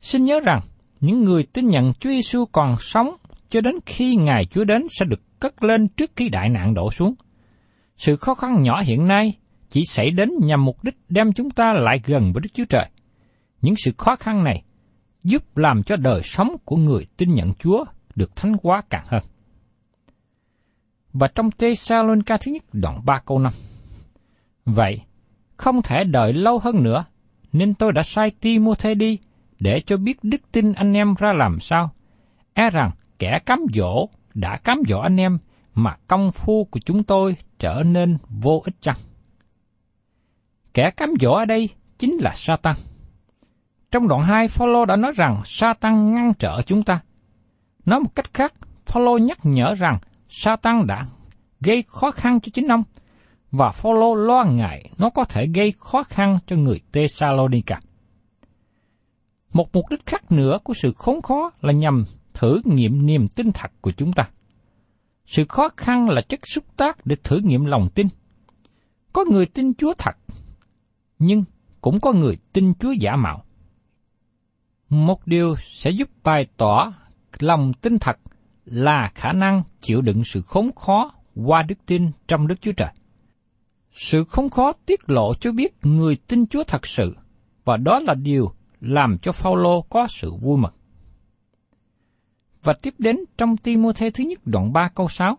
Xin 0.00 0.24
nhớ 0.24 0.40
rằng, 0.40 0.60
những 1.00 1.24
người 1.24 1.42
tin 1.42 1.68
nhận 1.68 1.92
Chúa 1.92 2.10
Giêsu 2.10 2.44
còn 2.52 2.76
sống 2.80 3.16
cho 3.50 3.60
đến 3.60 3.74
khi 3.86 4.16
ngài 4.16 4.44
Chúa 4.44 4.64
đến 4.64 4.86
sẽ 4.90 5.06
được 5.06 5.40
cất 5.40 5.62
lên 5.62 5.88
trước 5.88 6.10
khi 6.16 6.28
đại 6.28 6.48
nạn 6.48 6.74
đổ 6.74 6.90
xuống. 6.90 7.14
Sự 7.96 8.16
khó 8.16 8.34
khăn 8.34 8.62
nhỏ 8.62 8.82
hiện 8.86 9.08
nay 9.08 9.38
chỉ 9.68 9.84
xảy 9.84 10.10
đến 10.10 10.30
nhằm 10.40 10.64
mục 10.64 10.84
đích 10.84 10.96
đem 11.08 11.32
chúng 11.32 11.50
ta 11.50 11.72
lại 11.72 12.00
gần 12.04 12.32
với 12.32 12.40
Đức 12.40 12.50
Chúa 12.54 12.64
Trời. 12.68 12.90
Những 13.62 13.74
sự 13.84 13.92
khó 13.98 14.16
khăn 14.16 14.44
này 14.44 14.62
giúp 15.24 15.56
làm 15.56 15.82
cho 15.82 15.96
đời 15.96 16.20
sống 16.24 16.56
của 16.64 16.76
người 16.76 17.06
tin 17.16 17.34
nhận 17.34 17.54
Chúa 17.54 17.84
được 18.14 18.36
thánh 18.36 18.52
hóa 18.62 18.82
càng 18.90 19.04
hơn. 19.08 19.22
Và 21.12 21.28
trong 21.34 21.50
Thessalonica 21.50 22.36
thứ 22.36 22.52
nhất 22.52 22.62
đoạn 22.72 23.00
3 23.04 23.20
câu 23.26 23.38
5. 23.38 23.52
Vậy, 24.64 25.00
không 25.56 25.82
thể 25.82 26.04
đợi 26.04 26.32
lâu 26.32 26.58
hơn 26.58 26.82
nữa, 26.82 27.04
nên 27.52 27.74
tôi 27.74 27.92
đã 27.92 28.02
sai 28.02 28.30
Timothy 28.30 28.94
đi 28.94 29.18
để 29.60 29.80
cho 29.80 29.96
biết 29.96 30.18
đức 30.24 30.40
tin 30.52 30.72
anh 30.72 30.92
em 30.92 31.14
ra 31.18 31.32
làm 31.32 31.60
sao. 31.60 31.90
E 32.54 32.70
rằng 32.70 32.90
kẻ 33.18 33.38
cám 33.46 33.66
dỗ 33.74 34.08
đã 34.34 34.56
cám 34.56 34.82
dỗ 34.88 34.98
anh 34.98 35.20
em 35.20 35.38
mà 35.74 35.96
công 36.06 36.32
phu 36.32 36.64
của 36.64 36.80
chúng 36.84 37.02
tôi 37.02 37.36
trở 37.58 37.82
nên 37.86 38.18
vô 38.28 38.62
ích 38.64 38.74
chăng? 38.80 38.96
Kẻ 40.74 40.90
cám 40.90 41.14
dỗ 41.20 41.32
ở 41.32 41.44
đây 41.44 41.68
chính 41.98 42.16
là 42.16 42.32
Satan. 42.34 42.74
Trong 43.90 44.08
đoạn 44.08 44.22
2, 44.22 44.48
Phaolô 44.48 44.84
đã 44.84 44.96
nói 44.96 45.12
rằng 45.16 45.40
Satan 45.44 46.14
ngăn 46.14 46.32
trở 46.38 46.62
chúng 46.62 46.82
ta. 46.82 47.00
Nói 47.86 48.00
một 48.00 48.14
cách 48.14 48.34
khác, 48.34 48.54
Phaolô 48.86 49.18
nhắc 49.18 49.38
nhở 49.42 49.74
rằng 49.74 49.98
Satan 50.28 50.86
đã 50.86 51.06
gây 51.60 51.84
khó 51.88 52.10
khăn 52.10 52.40
cho 52.40 52.50
chính 52.54 52.68
ông, 52.68 52.82
và 53.56 53.70
Phaolô 53.70 54.14
lo 54.14 54.44
ngại 54.44 54.90
nó 54.98 55.10
có 55.10 55.24
thể 55.24 55.46
gây 55.46 55.72
khó 55.78 56.02
khăn 56.02 56.38
cho 56.46 56.56
người 56.56 56.80
Tesalonica. 56.92 57.80
Một 59.52 59.68
mục 59.72 59.84
đích 59.90 60.06
khác 60.06 60.32
nữa 60.32 60.58
của 60.64 60.74
sự 60.74 60.92
khốn 60.92 61.22
khó 61.22 61.50
là 61.60 61.72
nhằm 61.72 62.04
thử 62.34 62.60
nghiệm 62.64 63.06
niềm 63.06 63.28
tin 63.28 63.52
thật 63.52 63.72
của 63.80 63.92
chúng 63.92 64.12
ta. 64.12 64.28
Sự 65.26 65.44
khó 65.48 65.68
khăn 65.76 66.08
là 66.08 66.20
chất 66.20 66.40
xúc 66.46 66.64
tác 66.76 67.06
để 67.06 67.16
thử 67.24 67.38
nghiệm 67.38 67.64
lòng 67.64 67.88
tin. 67.94 68.06
Có 69.12 69.24
người 69.30 69.46
tin 69.46 69.74
Chúa 69.74 69.94
thật, 69.98 70.16
nhưng 71.18 71.44
cũng 71.80 72.00
có 72.00 72.12
người 72.12 72.36
tin 72.52 72.74
Chúa 72.74 72.92
giả 72.92 73.16
mạo. 73.16 73.44
Một 74.88 75.26
điều 75.26 75.56
sẽ 75.58 75.90
giúp 75.90 76.08
bày 76.22 76.46
tỏ 76.56 76.92
lòng 77.38 77.72
tin 77.72 77.98
thật 77.98 78.18
là 78.64 79.10
khả 79.14 79.32
năng 79.32 79.62
chịu 79.80 80.00
đựng 80.00 80.24
sự 80.24 80.42
khốn 80.42 80.70
khó 80.76 81.12
qua 81.34 81.62
đức 81.62 81.78
tin 81.86 82.10
trong 82.28 82.46
Đức 82.46 82.60
Chúa 82.60 82.72
Trời. 82.72 82.90
Sự 83.94 84.24
không 84.24 84.50
khó 84.50 84.72
tiết 84.86 85.10
lộ 85.10 85.34
cho 85.34 85.52
biết 85.52 85.74
người 85.82 86.16
tin 86.16 86.46
Chúa 86.46 86.64
thật 86.64 86.86
sự, 86.86 87.16
và 87.64 87.76
đó 87.76 88.00
là 88.00 88.14
điều 88.14 88.50
làm 88.80 89.18
cho 89.18 89.32
Phaolô 89.32 89.82
có 89.82 90.06
sự 90.06 90.32
vui 90.34 90.58
mừng. 90.58 90.72
Và 92.62 92.72
tiếp 92.82 92.94
đến 92.98 93.16
trong 93.36 93.56
Timôthê 93.56 94.10
thứ 94.10 94.24
nhất 94.24 94.38
đoạn 94.44 94.72
3 94.72 94.88
câu 94.94 95.08
6. 95.08 95.38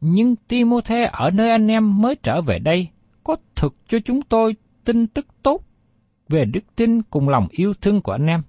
Nhưng 0.00 0.36
Timôthê 0.36 1.04
ở 1.04 1.30
nơi 1.30 1.50
anh 1.50 1.68
em 1.68 2.00
mới 2.00 2.14
trở 2.22 2.40
về 2.40 2.58
đây 2.58 2.88
có 3.24 3.36
thực 3.54 3.76
cho 3.88 3.98
chúng 4.04 4.22
tôi 4.22 4.56
tin 4.84 5.06
tức 5.06 5.26
tốt 5.42 5.62
về 6.28 6.44
đức 6.44 6.60
tin 6.76 7.02
cùng 7.02 7.28
lòng 7.28 7.46
yêu 7.50 7.74
thương 7.74 8.00
của 8.00 8.12
anh 8.12 8.26
em. 8.26 8.42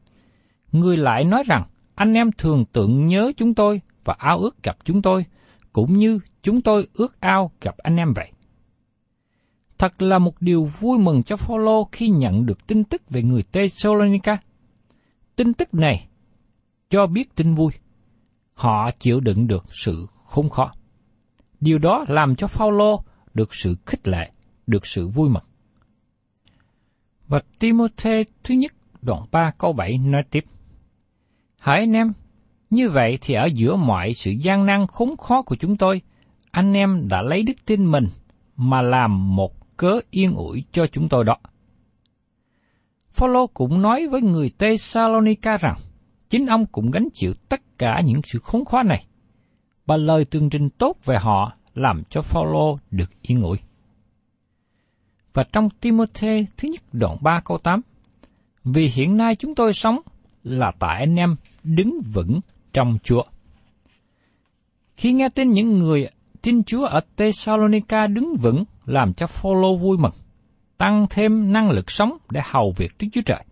Người 0.72 0.98
lại 0.98 1.24
nói 1.24 1.44
rằng 1.46 1.64
anh 1.96 2.14
em 2.14 2.32
thường 2.32 2.66
tưởng 2.74 3.08
nhớ 3.08 3.32
chúng 3.38 3.54
tôi 3.54 3.82
và 4.06 4.16
ao 4.18 4.40
ước 4.40 4.64
gặp 4.64 4.78
chúng 4.84 5.02
tôi, 5.02 5.26
cũng 5.74 5.98
như 5.98 6.20
chúng 6.42 6.62
tôi 6.62 6.88
ước 6.94 7.20
ao 7.20 7.52
gặp 7.62 7.78
anh 7.78 7.96
em 7.96 8.14
vậy. 8.14 8.32
Thật 9.78 10.02
là 10.02 10.20
một 10.20 10.42
điều 10.42 10.66
vui 10.80 11.00
mừng 11.00 11.24
cho 11.24 11.36
Phaolô 11.36 11.90
khi 11.92 12.10
nhận 12.10 12.46
được 12.46 12.68
tin 12.68 12.84
tức 12.84 13.02
về 13.10 13.24
người 13.24 13.44
Thessalonica. 13.52 14.38
Tin 15.36 15.54
tức 15.54 15.74
này 15.74 16.08
cho 16.90 17.08
biết 17.08 17.36
tin 17.36 17.56
vui. 17.56 17.72
Họ 18.54 18.92
chịu 19.00 19.20
đựng 19.20 19.48
được 19.48 19.66
sự 19.70 20.08
khốn 20.26 20.50
khó. 20.50 20.72
Điều 21.60 21.78
đó 21.78 22.06
làm 22.08 22.36
cho 22.36 22.48
Phaolô 22.48 23.04
được 23.34 23.56
sự 23.56 23.76
khích 23.86 24.08
lệ, 24.08 24.32
được 24.68 24.86
sự 24.86 25.08
vui 25.08 25.30
mừng. 25.30 25.44
Và 27.28 27.40
Timothy 27.60 28.24
thứ 28.44 28.56
nhất 28.56 28.74
đoạn 29.02 29.26
3 29.32 29.52
câu 29.58 29.74
7 29.74 29.98
nói 29.98 30.24
tiếp. 30.32 30.46
Hỡi 31.60 31.80
anh 31.80 31.94
em, 31.94 32.14
như 32.70 32.90
vậy 32.90 33.18
thì 33.22 33.34
ở 33.34 33.46
giữa 33.54 33.76
mọi 33.76 34.14
sự 34.14 34.32
gian 34.32 34.66
nan 34.66 34.88
khốn 34.88 35.18
khó 35.18 35.42
của 35.42 35.56
chúng 35.56 35.78
tôi, 35.78 36.02
anh 36.52 36.74
em 36.74 37.08
đã 37.08 37.22
lấy 37.22 37.44
đức 37.44 37.66
tin 37.66 37.92
mình 37.92 38.08
mà 38.56 38.82
làm 38.82 39.36
một 39.36 39.57
cớ 39.78 40.00
yên 40.10 40.36
ủi 40.36 40.64
cho 40.72 40.88
chúng 40.88 41.10
tôi 41.10 41.24
đó. 41.24 41.38
Phaolô 43.12 43.48
cũng 43.48 43.82
nói 43.82 44.08
với 44.08 44.22
người 44.22 44.52
Thessalonica 44.60 45.58
rằng, 45.58 45.76
chính 46.30 46.46
ông 46.46 46.66
cũng 46.66 46.92
gánh 46.92 47.08
chịu 47.14 47.34
tất 47.50 47.62
cả 47.78 48.02
những 48.06 48.22
sự 48.24 48.40
khốn 48.40 48.66
khó 48.66 48.84
này. 48.84 49.06
Và 49.86 49.98
lời 49.98 50.26
tường 50.26 50.50
trình 50.50 50.70
tốt 50.70 50.98
về 51.06 51.18
họ 51.20 51.54
làm 51.74 52.04
cho 52.10 52.22
Phaolô 52.22 52.78
được 52.92 53.10
yên 53.22 53.42
ủi. 53.42 53.58
Và 55.34 55.44
trong 55.52 55.70
Timothy 55.70 56.46
thứ 56.58 56.68
nhất 56.68 56.82
đoạn 56.92 57.18
3 57.22 57.42
câu 57.46 57.58
8, 57.58 57.82
Vì 58.64 58.88
hiện 58.88 59.18
nay 59.18 59.36
chúng 59.36 59.56
tôi 59.56 59.74
sống 59.74 60.00
là 60.44 60.72
tại 60.80 61.00
anh 61.00 61.16
em 61.16 61.36
đứng 61.64 62.02
vững 62.14 62.40
trong 62.74 62.98
Chúa. 63.04 63.24
Khi 64.98 65.14
nghe 65.14 65.30
tin 65.30 65.52
những 65.52 65.78
người 65.78 66.10
tin 66.42 66.64
Chúa 66.64 66.86
ở 66.86 67.00
Thessalonica 67.18 68.08
đứng 68.08 68.36
vững 68.36 68.64
làm 68.88 69.14
cho 69.14 69.28
Phaolô 69.28 69.76
vui 69.76 69.98
mừng, 69.98 70.14
tăng 70.78 71.08
thêm 71.10 71.54
năng 71.54 71.72
lực 71.72 71.92
sống 71.92 72.18
để 72.32 72.42
hầu 72.44 72.74
việc 72.78 72.92
Đức 73.00 73.08
Chúa 73.14 73.22
Trời. 73.26 73.44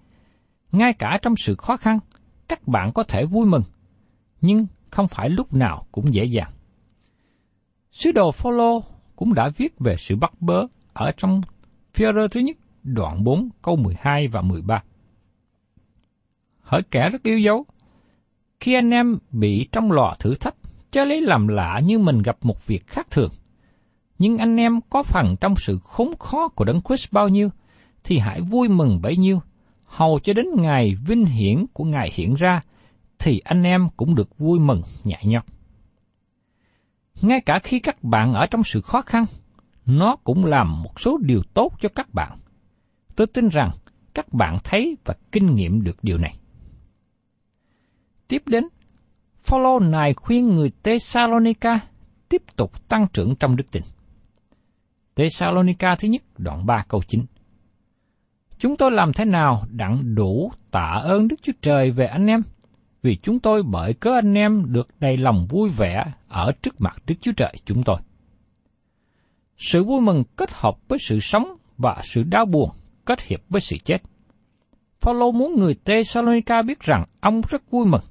Ngay 0.71 0.93
cả 0.93 1.19
trong 1.21 1.35
sự 1.35 1.55
khó 1.55 1.77
khăn, 1.77 1.99
các 2.47 2.67
bạn 2.67 2.91
có 2.93 3.03
thể 3.03 3.25
vui 3.25 3.45
mừng, 3.45 3.63
nhưng 4.41 4.67
không 4.91 5.07
phải 5.07 5.29
lúc 5.29 5.53
nào 5.53 5.85
cũng 5.91 6.13
dễ 6.13 6.25
dàng. 6.25 6.51
Sứ 7.91 8.11
đồ 8.11 8.31
Phaolô 8.31 8.83
cũng 9.15 9.33
đã 9.33 9.49
viết 9.57 9.79
về 9.79 9.95
sự 9.97 10.15
bắt 10.15 10.33
bớ 10.39 10.65
ở 10.93 11.11
trong 11.17 11.41
phía 11.93 12.11
thứ 12.31 12.39
nhất 12.39 12.57
đoạn 12.83 13.23
4 13.23 13.49
câu 13.61 13.75
12 13.75 14.27
và 14.27 14.41
13. 14.41 14.83
Hỡi 16.61 16.81
kẻ 16.91 17.09
rất 17.09 17.23
yêu 17.23 17.39
dấu, 17.39 17.65
khi 18.59 18.73
anh 18.73 18.89
em 18.89 19.17
bị 19.31 19.67
trong 19.71 19.91
lò 19.91 20.15
thử 20.19 20.35
thách, 20.35 20.55
chớ 20.91 21.05
lấy 21.05 21.21
làm 21.21 21.47
lạ 21.47 21.79
như 21.83 21.99
mình 21.99 22.21
gặp 22.21 22.37
một 22.41 22.67
việc 22.67 22.87
khác 22.87 23.07
thường. 23.11 23.31
Nhưng 24.19 24.37
anh 24.37 24.57
em 24.57 24.79
có 24.89 25.03
phần 25.03 25.35
trong 25.41 25.55
sự 25.57 25.79
khốn 25.83 26.17
khó 26.19 26.47
của 26.47 26.65
Đấng 26.65 26.81
Christ 26.81 27.11
bao 27.11 27.29
nhiêu, 27.29 27.49
thì 28.03 28.19
hãy 28.19 28.41
vui 28.41 28.69
mừng 28.69 29.01
bấy 29.01 29.17
nhiêu, 29.17 29.41
hầu 29.85 30.19
cho 30.19 30.33
đến 30.33 30.45
ngày 30.57 30.95
vinh 31.07 31.25
hiển 31.25 31.65
của 31.73 31.83
Ngài 31.83 32.11
hiện 32.13 32.33
ra, 32.33 32.61
thì 33.19 33.41
anh 33.43 33.63
em 33.63 33.89
cũng 33.97 34.15
được 34.15 34.37
vui 34.37 34.59
mừng 34.59 34.81
nhẹ 35.03 35.19
nhọc. 35.23 35.45
Ngay 37.21 37.41
cả 37.41 37.59
khi 37.59 37.79
các 37.79 38.03
bạn 38.03 38.33
ở 38.33 38.45
trong 38.45 38.63
sự 38.63 38.81
khó 38.81 39.01
khăn, 39.01 39.25
nó 39.85 40.15
cũng 40.23 40.45
làm 40.45 40.83
một 40.83 40.99
số 40.99 41.17
điều 41.21 41.41
tốt 41.53 41.71
cho 41.81 41.89
các 41.89 42.13
bạn. 42.13 42.37
Tôi 43.15 43.27
tin 43.27 43.47
rằng 43.47 43.71
các 44.13 44.33
bạn 44.33 44.57
thấy 44.63 44.97
và 45.05 45.15
kinh 45.31 45.55
nghiệm 45.55 45.83
được 45.83 45.97
điều 46.03 46.17
này. 46.17 46.35
Tiếp 48.27 48.43
đến, 48.45 48.67
Phaolô 49.37 49.79
này 49.79 50.13
khuyên 50.13 50.55
người 50.55 50.71
Thessalonica 50.83 51.79
tiếp 52.29 52.41
tục 52.55 52.87
tăng 52.87 53.07
trưởng 53.13 53.35
trong 53.35 53.55
đức 53.55 53.71
tin. 53.71 53.83
Thessalonica 55.15 55.95
thứ 55.99 56.07
nhất, 56.07 56.21
đoạn 56.37 56.65
3 56.65 56.83
câu 56.87 57.01
9 57.07 57.21
Chúng 58.57 58.77
tôi 58.77 58.91
làm 58.91 59.13
thế 59.13 59.25
nào 59.25 59.65
đặng 59.69 60.15
đủ 60.15 60.51
tạ 60.71 61.01
ơn 61.03 61.27
Đức 61.27 61.35
Chúa 61.41 61.53
Trời 61.61 61.91
về 61.91 62.05
anh 62.05 62.27
em? 62.27 62.41
Vì 63.01 63.15
chúng 63.15 63.39
tôi 63.39 63.63
bởi 63.63 63.93
cớ 63.93 64.13
anh 64.15 64.33
em 64.33 64.73
được 64.73 64.87
đầy 64.99 65.17
lòng 65.17 65.47
vui 65.49 65.69
vẻ 65.69 66.03
ở 66.27 66.51
trước 66.61 66.81
mặt 66.81 66.95
Đức 67.07 67.15
Chúa 67.21 67.31
Trời 67.37 67.53
chúng 67.65 67.83
tôi. 67.83 67.97
Sự 69.57 69.83
vui 69.83 70.01
mừng 70.01 70.23
kết 70.35 70.49
hợp 70.53 70.77
với 70.87 70.99
sự 71.01 71.19
sống 71.19 71.57
và 71.77 72.01
sự 72.03 72.23
đau 72.23 72.45
buồn 72.45 72.69
kết 73.05 73.21
hiệp 73.21 73.39
với 73.49 73.61
sự 73.61 73.77
chết. 73.77 73.97
Phaolô 75.01 75.31
muốn 75.31 75.55
người 75.55 75.75
Thessalonica 75.85 76.61
biết 76.61 76.79
rằng 76.79 77.05
ông 77.19 77.41
rất 77.49 77.71
vui 77.71 77.85
mừng 77.85 78.01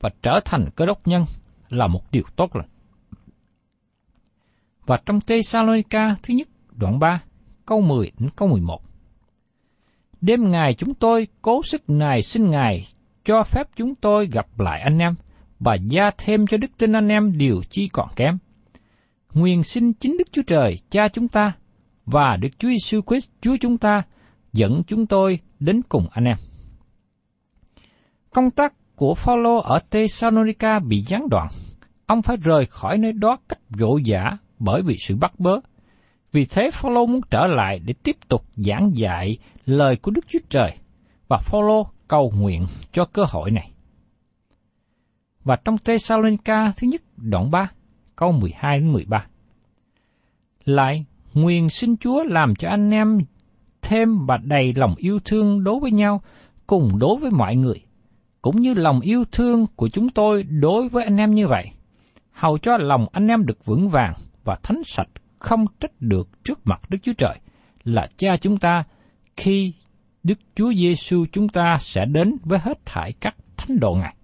và 0.00 0.10
trở 0.22 0.40
thành 0.44 0.64
cơ 0.76 0.86
đốc 0.86 1.06
nhân 1.06 1.24
là 1.68 1.86
một 1.86 2.10
điều 2.10 2.24
tốt 2.36 2.56
lành. 2.56 2.68
Và 4.86 4.98
trong 5.06 5.20
Thessalonica 5.20 6.16
thứ 6.22 6.34
nhất 6.34 6.48
đoạn 6.70 6.98
3 6.98 7.22
câu 7.66 7.80
10 7.80 8.12
đến 8.18 8.30
câu 8.36 8.48
11. 8.48 8.82
Đêm 10.20 10.50
ngày 10.50 10.74
chúng 10.74 10.94
tôi 10.94 11.28
cố 11.42 11.62
sức 11.62 11.82
nài 11.88 12.22
xin 12.22 12.50
Ngài 12.50 12.86
cho 13.24 13.42
phép 13.42 13.68
chúng 13.76 13.94
tôi 13.94 14.26
gặp 14.26 14.60
lại 14.60 14.80
anh 14.80 14.98
em 14.98 15.14
và 15.58 15.74
gia 15.74 16.10
thêm 16.18 16.46
cho 16.46 16.56
đức 16.56 16.70
tin 16.78 16.92
anh 16.92 17.08
em 17.08 17.38
điều 17.38 17.62
chi 17.70 17.88
còn 17.92 18.08
kém. 18.16 18.38
Nguyện 19.34 19.62
xin 19.62 19.92
chính 19.92 20.16
Đức 20.18 20.32
Chúa 20.32 20.42
Trời, 20.46 20.76
Cha 20.90 21.08
chúng 21.08 21.28
ta, 21.28 21.52
và 22.06 22.36
Đức 22.36 22.48
Chúa 22.58 22.68
Giêsu 22.68 23.00
Christ 23.06 23.30
Chúa 23.40 23.56
chúng 23.60 23.78
ta 23.78 24.02
dẫn 24.52 24.82
chúng 24.86 25.06
tôi 25.06 25.38
đến 25.60 25.82
cùng 25.88 26.06
anh 26.10 26.24
em. 26.24 26.36
Công 28.30 28.50
tác 28.50 28.74
của 28.96 29.14
Phaolô 29.14 29.56
ở 29.56 29.78
Thessalonica 29.90 30.78
bị 30.78 31.04
gián 31.06 31.28
đoạn. 31.30 31.48
Ông 32.06 32.22
phải 32.22 32.36
rời 32.36 32.66
khỏi 32.66 32.98
nơi 32.98 33.12
đó 33.12 33.36
cách 33.48 33.58
vội 33.68 34.02
vã 34.06 34.36
bởi 34.64 34.82
vì 34.82 34.96
sự 34.98 35.16
bắt 35.16 35.32
bớ. 35.38 35.60
Vì 36.32 36.44
thế 36.44 36.70
Phaolô 36.72 37.06
muốn 37.06 37.20
trở 37.30 37.46
lại 37.46 37.80
để 37.84 37.94
tiếp 38.02 38.16
tục 38.28 38.44
giảng 38.56 38.90
dạy 38.94 39.38
lời 39.66 39.96
của 39.96 40.10
Đức 40.10 40.24
Chúa 40.28 40.38
Trời 40.48 40.74
và 41.28 41.38
Phaolô 41.38 41.86
cầu 42.08 42.32
nguyện 42.36 42.66
cho 42.92 43.04
cơ 43.04 43.24
hội 43.28 43.50
này. 43.50 43.70
Và 45.44 45.56
trong 45.56 45.78
Thessalonica 45.78 46.72
thứ 46.76 46.86
nhất 46.86 47.02
đoạn 47.16 47.50
3, 47.50 47.70
câu 48.16 48.32
12 48.32 48.78
đến 48.78 48.92
13. 48.92 49.26
Lại, 50.64 51.04
nguyện 51.34 51.68
xin 51.68 51.96
Chúa 51.96 52.24
làm 52.24 52.54
cho 52.54 52.68
anh 52.68 52.90
em 52.90 53.18
thêm 53.82 54.26
và 54.26 54.36
đầy 54.36 54.74
lòng 54.76 54.94
yêu 54.96 55.18
thương 55.24 55.64
đối 55.64 55.80
với 55.80 55.90
nhau 55.90 56.22
cùng 56.66 56.98
đối 56.98 57.18
với 57.18 57.30
mọi 57.30 57.56
người, 57.56 57.80
cũng 58.42 58.60
như 58.60 58.74
lòng 58.74 59.00
yêu 59.00 59.24
thương 59.32 59.66
của 59.76 59.88
chúng 59.88 60.08
tôi 60.10 60.42
đối 60.42 60.88
với 60.88 61.04
anh 61.04 61.16
em 61.16 61.34
như 61.34 61.48
vậy, 61.48 61.70
hầu 62.32 62.58
cho 62.58 62.76
lòng 62.76 63.06
anh 63.12 63.28
em 63.28 63.46
được 63.46 63.64
vững 63.64 63.88
vàng 63.88 64.14
và 64.44 64.58
thánh 64.62 64.84
sạch 64.84 65.08
không 65.38 65.64
trách 65.80 65.92
được 66.00 66.44
trước 66.44 66.60
mặt 66.64 66.80
Đức 66.90 66.98
Chúa 67.02 67.12
Trời 67.18 67.38
là 67.84 68.08
cha 68.16 68.36
chúng 68.40 68.58
ta 68.58 68.84
khi 69.36 69.72
Đức 70.22 70.38
Chúa 70.54 70.72
Giêsu 70.74 71.24
chúng 71.32 71.48
ta 71.48 71.76
sẽ 71.80 72.04
đến 72.04 72.36
với 72.42 72.58
hết 72.58 72.78
thảy 72.84 73.12
các 73.20 73.36
thánh 73.56 73.80
đồ 73.80 73.94
Ngài. 73.94 74.16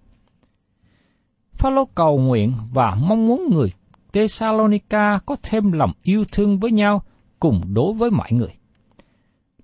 Phaolô 1.53 1.85
cầu 1.85 2.19
nguyện 2.19 2.53
và 2.73 2.95
mong 2.95 3.27
muốn 3.27 3.49
người 3.53 3.73
Thessalonica 4.13 5.19
có 5.27 5.37
thêm 5.43 5.73
lòng 5.73 5.93
yêu 6.03 6.25
thương 6.33 6.59
với 6.59 6.73
nhau 6.73 7.03
cùng 7.41 7.61
đối 7.75 7.95
với 7.95 8.11
mọi 8.11 8.33
người. 8.33 8.55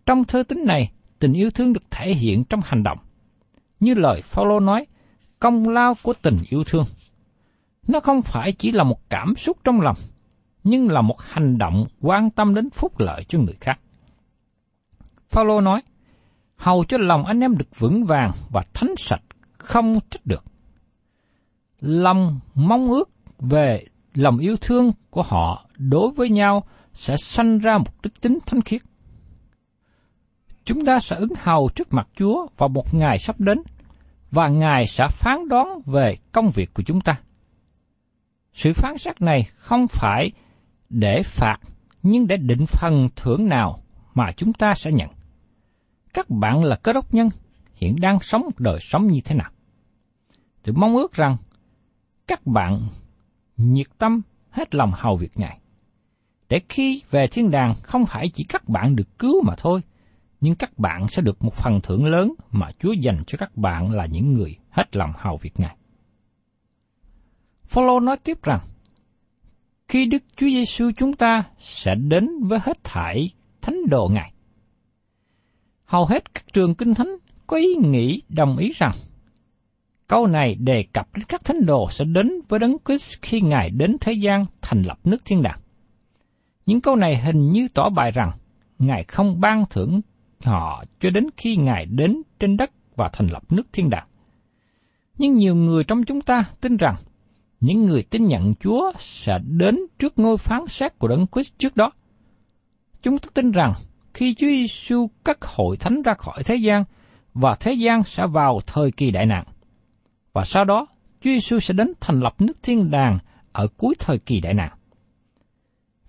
Trong 0.07 0.25
thơ 0.25 0.43
tính 0.43 0.65
này, 0.67 0.93
tình 1.19 1.33
yêu 1.33 1.51
thương 1.51 1.73
được 1.73 1.91
thể 1.91 2.15
hiện 2.15 2.45
trong 2.45 2.61
hành 2.65 2.83
động. 2.83 2.99
Như 3.81 3.95
lời 3.95 4.21
Phaolô 4.23 4.61
nói, 4.61 4.87
công 5.39 5.69
lao 5.69 5.95
của 6.03 6.15
tình 6.23 6.39
yêu 6.49 6.65
thương. 6.65 6.85
Nó 7.89 8.01
không 8.01 8.23
phải 8.23 8.53
chỉ 8.53 8.73
là 8.73 8.85
một 8.85 9.11
cảm 9.11 9.35
xúc 9.37 9.57
trong 9.65 9.81
lòng, 9.81 9.97
nhưng 10.65 10.91
là 10.91 11.01
một 11.01 11.21
hành 11.21 11.59
động 11.59 11.87
quan 12.01 12.31
tâm 12.31 12.55
đến 12.55 12.71
phúc 12.71 12.99
lợi 12.99 13.25
cho 13.29 13.39
người 13.39 13.57
khác. 13.61 13.81
Phaolô 15.31 15.61
nói, 15.61 15.83
hầu 16.57 16.85
cho 16.85 16.99
lòng 16.99 17.25
anh 17.25 17.41
em 17.41 17.57
được 17.59 17.79
vững 17.79 18.05
vàng 18.05 18.31
và 18.51 18.63
thánh 18.75 18.95
sạch, 18.99 19.23
không 19.59 19.99
trách 20.11 20.27
được. 20.27 20.45
Lòng 21.81 22.41
mong 22.55 22.89
ước 22.89 23.11
về 23.39 23.85
lòng 24.15 24.39
yêu 24.39 24.57
thương 24.61 24.93
của 25.11 25.23
họ 25.23 25.67
đối 25.79 26.11
với 26.11 26.31
nhau 26.31 26.65
sẽ 26.93 27.17
sanh 27.17 27.59
ra 27.59 27.79
một 27.79 28.03
đức 28.03 28.21
tính 28.21 28.39
thánh 28.47 28.61
khiết. 28.61 28.83
Chúng 30.65 30.85
ta 30.85 30.99
sẽ 30.99 31.17
ứng 31.17 31.33
hầu 31.39 31.69
trước 31.75 31.93
mặt 31.93 32.09
Chúa 32.17 32.47
vào 32.57 32.69
một 32.69 32.95
ngày 32.95 33.19
sắp 33.19 33.41
đến, 33.41 33.63
và 34.31 34.49
Ngài 34.49 34.87
sẽ 34.87 35.09
phán 35.11 35.49
đoán 35.49 35.81
về 35.87 36.17
công 36.33 36.51
việc 36.51 36.75
của 36.75 36.83
chúng 36.83 37.01
ta. 37.01 37.21
Sự 38.53 38.73
phán 38.73 38.99
xét 38.99 39.21
này 39.21 39.49
không 39.55 39.87
phải 39.89 40.31
để 40.95 41.23
phạt, 41.23 41.57
nhưng 42.03 42.27
để 42.27 42.37
định 42.37 42.67
phần 42.67 43.09
thưởng 43.17 43.49
nào 43.49 43.83
mà 44.15 44.33
chúng 44.37 44.53
ta 44.53 44.75
sẽ 44.75 44.93
nhận. 44.93 45.11
Các 46.15 46.31
bạn 46.31 46.65
là 46.65 46.77
cơ 46.77 46.93
đốc 46.93 47.15
nhân, 47.15 47.29
hiện 47.75 47.97
đang 48.01 48.21
sống 48.21 48.43
một 48.43 48.59
đời 48.61 48.79
sống 48.81 49.07
như 49.07 49.21
thế 49.25 49.35
nào? 49.35 49.51
Tôi 50.63 50.75
mong 50.79 50.97
ước 50.97 51.13
rằng 51.13 51.37
các 52.27 52.47
bạn 52.47 52.81
nhiệt 53.57 53.87
tâm 53.99 54.23
hết 54.51 54.75
lòng 54.75 54.93
hầu 54.95 55.17
việc 55.17 55.33
Ngài. 55.35 55.59
Để 56.49 56.61
khi 56.69 57.03
về 57.11 57.27
thiên 57.27 57.51
đàng 57.51 57.75
không 57.83 58.07
phải 58.07 58.29
chỉ 58.29 58.45
các 58.49 58.69
bạn 58.69 58.97
được 58.97 59.19
cứu 59.19 59.43
mà 59.43 59.55
thôi, 59.57 59.81
nhưng 60.41 60.55
các 60.55 60.79
bạn 60.79 61.09
sẽ 61.09 61.23
được 61.23 61.45
một 61.45 61.55
phần 61.55 61.81
thưởng 61.83 62.05
lớn 62.05 62.33
mà 62.51 62.71
Chúa 62.79 62.93
dành 62.93 63.25
cho 63.27 63.39
các 63.39 63.57
bạn 63.57 63.91
là 63.91 64.07
những 64.07 64.33
người 64.33 64.59
hết 64.71 64.97
lòng 64.97 65.13
hầu 65.17 65.37
việc 65.37 65.61
Ngài. 65.61 65.77
Phaolô 67.65 68.01
nói 68.01 68.17
tiếp 68.25 68.43
rằng, 68.43 68.61
khi 69.95 70.07
Đức 70.07 70.23
Chúa 70.37 70.47
Giêsu 70.47 70.91
chúng 70.97 71.13
ta 71.13 71.45
sẽ 71.59 71.95
đến 71.95 72.29
với 72.43 72.59
hết 72.63 72.85
thảy 72.85 73.31
thánh 73.63 73.77
đồ 73.91 74.09
Ngài. 74.13 74.33
Hầu 75.85 76.07
hết 76.07 76.35
các 76.35 76.45
trường 76.53 76.75
kinh 76.75 76.95
thánh 76.95 77.17
có 77.47 77.57
ý 77.57 77.75
nghĩ 77.75 78.23
đồng 78.29 78.57
ý 78.57 78.73
rằng, 78.75 78.93
câu 80.07 80.27
này 80.27 80.55
đề 80.55 80.85
cập 80.93 81.09
đến 81.17 81.25
các 81.29 81.45
thánh 81.45 81.67
đồ 81.67 81.91
sẽ 81.91 82.05
đến 82.05 82.33
với 82.49 82.61
Đấng 82.61 82.77
Christ 82.85 83.19
khi 83.23 83.41
Ngài 83.41 83.71
đến 83.71 83.97
thế 84.01 84.13
gian 84.13 84.45
thành 84.63 84.83
lập 84.83 84.99
nước 85.05 85.25
thiên 85.25 85.43
đàng. 85.43 85.61
Những 86.67 86.81
câu 86.81 86.97
này 86.97 87.17
hình 87.17 87.51
như 87.51 87.69
tỏ 87.75 87.89
bài 87.89 88.11
rằng 88.11 88.31
Ngài 88.79 89.05
không 89.05 89.41
ban 89.41 89.65
thưởng 89.71 90.01
họ 90.45 90.85
cho 91.01 91.11
đến 91.11 91.27
khi 91.37 91.57
Ngài 91.57 91.87
đến 91.87 92.23
trên 92.39 92.57
đất 92.57 92.71
và 92.97 93.11
thành 93.13 93.27
lập 93.27 93.43
nước 93.51 93.67
thiên 93.73 93.91
đàng. 93.91 94.07
Nhưng 95.19 95.35
nhiều 95.35 95.55
người 95.55 95.85
trong 95.85 96.05
chúng 96.05 96.21
ta 96.21 96.45
tin 96.61 96.77
rằng 96.77 96.97
những 97.65 97.87
người 97.87 98.03
tin 98.03 98.27
nhận 98.27 98.55
Chúa 98.55 98.93
sẽ 98.99 99.39
đến 99.45 99.79
trước 99.99 100.19
ngôi 100.19 100.39
phán 100.39 100.67
xét 100.69 100.99
của 100.99 101.09
Đấng 101.09 101.27
Christ 101.33 101.59
trước 101.59 101.77
đó. 101.77 101.91
Chúng 103.03 103.19
ta 103.19 103.29
tin 103.35 103.51
rằng 103.51 103.75
khi 104.15 104.35
Chúa 104.35 104.47
Giêsu 104.47 105.11
cắt 105.25 105.39
hội 105.45 105.77
thánh 105.77 106.03
ra 106.03 106.15
khỏi 106.15 106.43
thế 106.45 106.57
gian 106.57 106.85
và 107.35 107.55
thế 107.61 107.73
gian 107.73 108.03
sẽ 108.03 108.27
vào 108.27 108.61
thời 108.67 108.91
kỳ 108.91 109.11
đại 109.11 109.27
nạn. 109.27 109.45
Và 110.33 110.45
sau 110.45 110.65
đó, 110.65 110.87
Chúa 111.21 111.31
Giêsu 111.31 111.59
sẽ 111.59 111.75
đến 111.75 111.93
thành 112.01 112.21
lập 112.21 112.35
nước 112.39 112.63
thiên 112.63 112.91
đàng 112.91 113.19
ở 113.53 113.69
cuối 113.77 113.95
thời 113.99 114.19
kỳ 114.19 114.41
đại 114.41 114.55
nạn. 114.55 114.73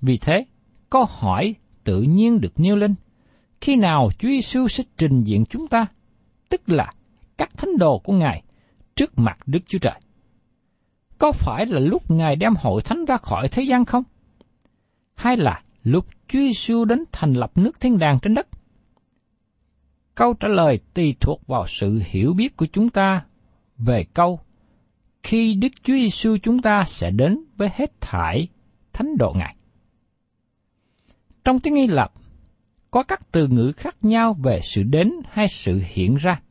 Vì 0.02 0.18
thế, 0.18 0.46
câu 0.90 1.06
hỏi 1.10 1.56
tự 1.84 2.02
nhiên 2.02 2.42
được 2.42 2.60
nêu 2.60 2.76
lên, 2.76 2.96
khi 3.62 3.76
nào 3.76 4.10
Chúa 4.18 4.30
Giêsu 4.30 4.68
sẽ 4.68 4.84
trình 4.98 5.24
diện 5.24 5.46
chúng 5.46 5.68
ta, 5.68 5.86
tức 6.50 6.70
là 6.70 6.92
các 7.38 7.50
thánh 7.58 7.78
đồ 7.78 8.00
của 8.00 8.14
Ngài 8.14 8.44
trước 8.96 9.20
mặt 9.20 9.38
Đức 9.46 9.60
Chúa 9.68 9.80
Trời? 9.80 10.00
Có 11.18 11.32
phải 11.32 11.66
là 11.66 11.80
lúc 11.80 12.12
Ngài 12.12 12.36
đem 12.36 12.54
hội 12.56 12.82
thánh 12.82 13.06
ra 13.06 13.18
khỏi 13.18 13.48
thế 13.48 13.64
gian 13.64 13.86
không? 13.86 14.04
Hay 15.16 15.38
là 15.38 15.62
lúc 15.84 16.06
Chúa 16.28 16.40
Giêsu 16.40 16.86
đến 16.86 17.04
thành 17.12 17.34
lập 17.34 17.52
nước 17.56 17.80
thiên 17.80 17.98
đàng 17.98 18.20
trên 18.22 18.34
đất? 18.34 18.48
Câu 20.16 20.34
trả 20.34 20.48
lời 20.48 20.80
tùy 20.94 21.16
thuộc 21.20 21.48
vào 21.48 21.66
sự 21.68 22.02
hiểu 22.06 22.34
biết 22.34 22.58
của 22.58 22.66
chúng 22.66 22.90
ta 22.90 23.26
về 23.78 24.06
câu 24.14 24.40
khi 25.24 25.54
Đức 25.54 25.68
Chúa 25.84 25.94
Giêsu 25.94 26.38
chúng 26.44 26.62
ta 26.62 26.84
sẽ 26.88 27.12
đến 27.12 27.40
với 27.58 27.70
hết 27.74 28.02
thải 28.02 28.48
thánh 28.94 29.18
độ 29.18 29.34
Ngài. 29.38 29.56
Trong 31.44 31.60
tiếng 31.60 31.76
Hy 31.76 31.88
Lạp, 31.88 32.12
có 32.92 33.04
các 33.04 33.32
từ 33.32 33.48
ngữ 33.48 33.72
khác 33.78 33.96
nhau 34.02 34.34
về 34.44 34.60
sự 34.64 34.84
đến 34.84 35.12
hay 35.30 35.48
sự 35.48 35.82
hiện 35.86 36.16
ra. 36.16 36.42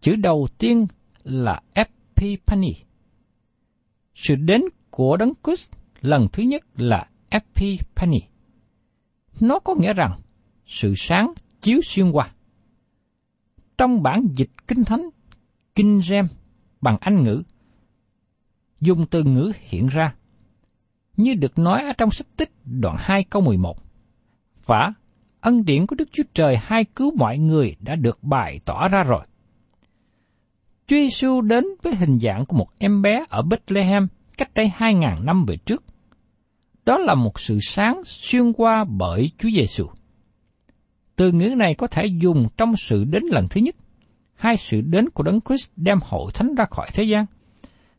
Chữ 0.00 0.16
đầu 0.16 0.48
tiên 0.58 0.86
là 1.24 1.60
Epiphany. 1.72 2.74
Sự 4.14 4.34
đến 4.34 4.62
của 4.90 5.16
Đấng 5.16 5.32
Christ 5.44 5.72
lần 6.00 6.28
thứ 6.32 6.42
nhất 6.42 6.62
là 6.76 7.08
Epiphany. 7.28 8.20
Nó 9.40 9.58
có 9.58 9.74
nghĩa 9.74 9.92
rằng 9.92 10.20
sự 10.66 10.94
sáng 10.96 11.32
chiếu 11.60 11.80
xuyên 11.84 12.10
qua. 12.10 12.30
Trong 13.78 14.02
bản 14.02 14.26
dịch 14.36 14.50
Kinh 14.66 14.84
Thánh, 14.84 15.08
Kinh 15.74 16.00
Gem 16.08 16.26
bằng 16.80 16.96
Anh 17.00 17.22
ngữ, 17.22 17.42
dùng 18.80 19.06
từ 19.06 19.22
ngữ 19.22 19.52
hiện 19.60 19.86
ra, 19.86 20.14
như 21.16 21.34
được 21.34 21.58
nói 21.58 21.82
ở 21.82 21.92
trong 21.98 22.10
sách 22.10 22.26
tích 22.36 22.50
đoạn 22.64 22.96
2 22.98 23.24
câu 23.24 23.42
11. 23.42 23.76
Và 24.66 24.92
ân 25.40 25.64
điển 25.64 25.86
của 25.86 25.96
Đức 25.96 26.08
Chúa 26.12 26.22
Trời 26.34 26.56
hai 26.56 26.84
cứu 26.84 27.12
mọi 27.16 27.38
người 27.38 27.76
đã 27.80 27.96
được 27.96 28.18
bày 28.22 28.60
tỏ 28.64 28.88
ra 28.88 29.02
rồi. 29.02 29.26
Chúa 30.86 30.96
Giêsu 30.96 31.40
đến 31.40 31.64
với 31.82 31.94
hình 31.94 32.18
dạng 32.18 32.46
của 32.46 32.56
một 32.56 32.68
em 32.78 33.02
bé 33.02 33.24
ở 33.28 33.42
Bethlehem 33.42 34.06
cách 34.38 34.54
đây 34.54 34.72
2.000 34.78 35.24
năm 35.24 35.44
về 35.44 35.56
trước. 35.56 35.84
Đó 36.84 36.98
là 36.98 37.14
một 37.14 37.40
sự 37.40 37.58
sáng 37.62 38.02
xuyên 38.04 38.52
qua 38.52 38.84
bởi 38.84 39.30
Chúa 39.38 39.48
Giêsu. 39.50 39.86
Từ 41.16 41.32
ngữ 41.32 41.54
này 41.56 41.74
có 41.74 41.86
thể 41.86 42.06
dùng 42.06 42.46
trong 42.56 42.76
sự 42.76 43.04
đến 43.04 43.22
lần 43.30 43.48
thứ 43.48 43.60
nhất, 43.60 43.76
hai 44.34 44.56
sự 44.56 44.80
đến 44.80 45.10
của 45.10 45.22
Đấng 45.22 45.40
Christ 45.40 45.70
đem 45.76 45.98
hội 46.02 46.32
thánh 46.34 46.54
ra 46.54 46.64
khỏi 46.70 46.88
thế 46.94 47.04
gian, 47.04 47.26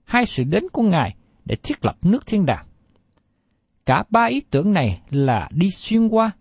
hai 0.03 0.25
sự 0.25 0.43
đến 0.43 0.63
của 0.69 0.81
Ngài 0.81 1.15
để 1.45 1.55
thiết 1.63 1.85
lập 1.85 1.97
nước 2.01 2.25
thiên 2.25 2.45
đàng. 2.45 2.65
Cả 3.85 4.03
ba 4.09 4.25
ý 4.25 4.41
tưởng 4.41 4.73
này 4.73 5.01
là 5.09 5.49
đi 5.51 5.71
xuyên 5.71 6.07
qua, 6.07 6.31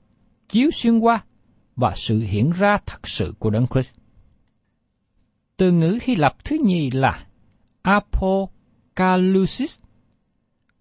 chiếu 0.48 0.70
xuyên 0.70 0.98
qua 0.98 1.24
và 1.76 1.92
sự 1.96 2.20
hiện 2.20 2.50
ra 2.50 2.78
thật 2.86 3.08
sự 3.08 3.34
của 3.38 3.50
Đấng 3.50 3.66
Christ. 3.66 3.94
Từ 5.56 5.72
ngữ 5.72 5.98
Hy 6.02 6.14
Lạp 6.14 6.44
thứ 6.44 6.56
nhì 6.64 6.90
là 6.90 7.26
apocalypsis, 7.82 9.78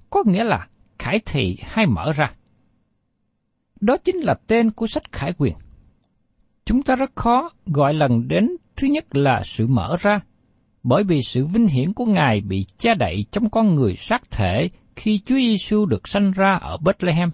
có 0.10 0.24
nghĩa 0.26 0.44
là 0.44 0.68
khải 1.00 1.20
thị 1.26 1.58
hay 1.62 1.86
mở 1.86 2.12
ra. 2.16 2.34
Đó 3.82 3.98
chính 3.98 4.16
là 4.16 4.34
tên 4.48 4.72
của 4.72 4.88
sách 4.88 5.12
khải 5.12 5.34
quyền. 5.38 5.54
Chúng 6.66 6.84
ta 6.84 6.96
rất 6.96 7.12
khó 7.16 7.50
gọi 7.66 7.94
lần 7.94 8.28
đến 8.28 8.50
thứ 8.76 8.88
nhất 8.88 9.06
là 9.16 9.42
sự 9.46 9.68
mở 9.68 9.98
ra, 10.00 10.20
bởi 10.84 11.04
vì 11.04 11.22
sự 11.22 11.46
vinh 11.46 11.68
hiển 11.68 11.94
của 11.94 12.06
Ngài 12.06 12.42
bị 12.42 12.66
che 12.78 12.94
đậy 12.96 13.26
trong 13.32 13.50
con 13.50 13.76
người 13.76 13.96
xác 13.96 14.32
thể 14.32 14.70
khi 14.96 15.22
Chúa 15.26 15.36
Giêsu 15.36 15.86
được 15.86 16.08
sanh 16.08 16.32
ra 16.32 16.54
ở 16.62 16.78
Bethlehem, 16.78 17.30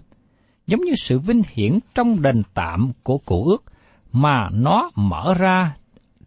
giống 0.66 0.80
như 0.80 0.92
sự 0.96 1.18
vinh 1.18 1.42
hiển 1.50 1.78
trong 1.94 2.22
đền 2.22 2.42
tạm 2.54 2.92
của 3.02 3.18
cụ 3.18 3.44
ước 3.44 3.64
mà 4.12 4.48
nó 4.52 4.90
mở 4.94 5.34
ra 5.38 5.76